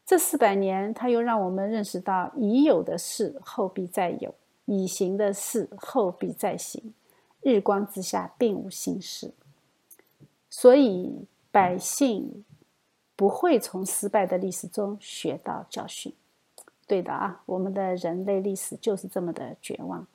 [0.05, 4.33] 这四百年，他又让我们认识到：已有的事后必再有，
[4.65, 6.93] 已行的事后必再行。
[7.41, 9.31] 日光之下并无新事。
[10.49, 12.43] 所以，百姓
[13.19, 16.13] 不会从失败的历史中学到教训。
[16.87, 20.07] 对的啊，我们的人类历史就是这么的绝望。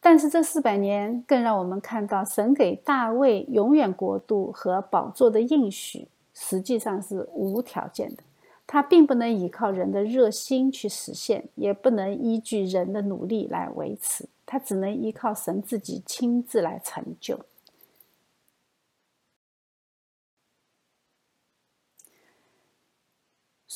[0.00, 8.22] 但是这四百年更让我们看到，神给大卫永远国度和宝座的应许，实际上是无条件的。
[8.64, 17.40] 他并不能依靠人的热心去实现，也不能依据人的努力来维持，他只能依靠神自己亲自来成就。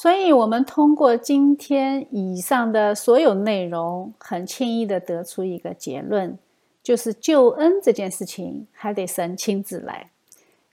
[0.00, 6.38] 所以，我们通过今天以上的所有内容，很轻易的得出一个结论，
[6.82, 10.08] 就是救恩这件事情还得神亲自来。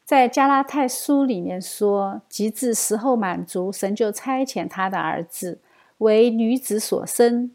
[0.05, 5.59] 在加拉太书里面说，及至时候满足，神就差遣他的儿子
[5.97, 7.51] 为女子所生，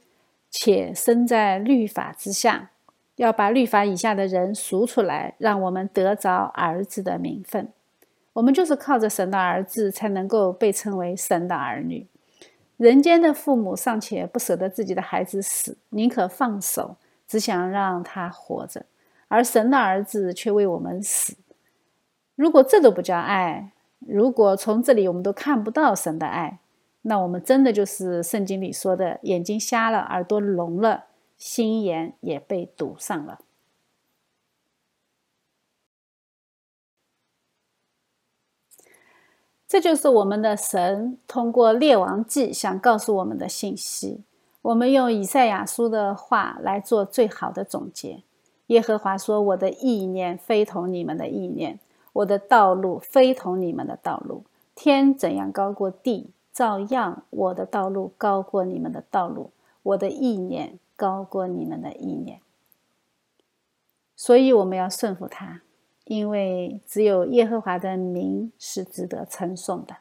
[0.51, 2.73] 且生在律法之下，
[3.17, 7.73] 要把律法以下的人赎出来，让我们得着儿子的名分。
[8.35, 12.07] 我们就是靠着神的儿子，才能够被称为神的儿女。
[12.79, 16.97] 人间的父母尚且不舍得自己的孩子死，宁可放手，
[17.29, 18.81] 只想让他活着；
[19.29, 21.37] 而神的儿子却为我们死。
[22.35, 26.59] 如果这都不叫爱，如果从这里我们都看不到神的爱，
[27.03, 31.05] 那我们真的就是圣经里说的眼睛瞎了，耳朵聋了，
[31.37, 33.41] 心眼也被堵上了。
[39.73, 44.23] 这就是我们的神通过《列王记》想告诉我们的信息。
[44.61, 48.23] 我们用以赛亚书的话来做最好的总结：
[48.67, 51.81] 耶和华说：“我的意念非同你们的意念，
[52.13, 54.45] 我的道路非同你们的道路。
[54.75, 59.53] 天怎样高过地，照样我的道路高过你们的道路，
[59.85, 62.41] 我的意念高过你们的意念。”
[64.15, 65.63] 所以我们要顺服他。
[66.05, 69.99] 因为只有耶和华的名是值得称颂的。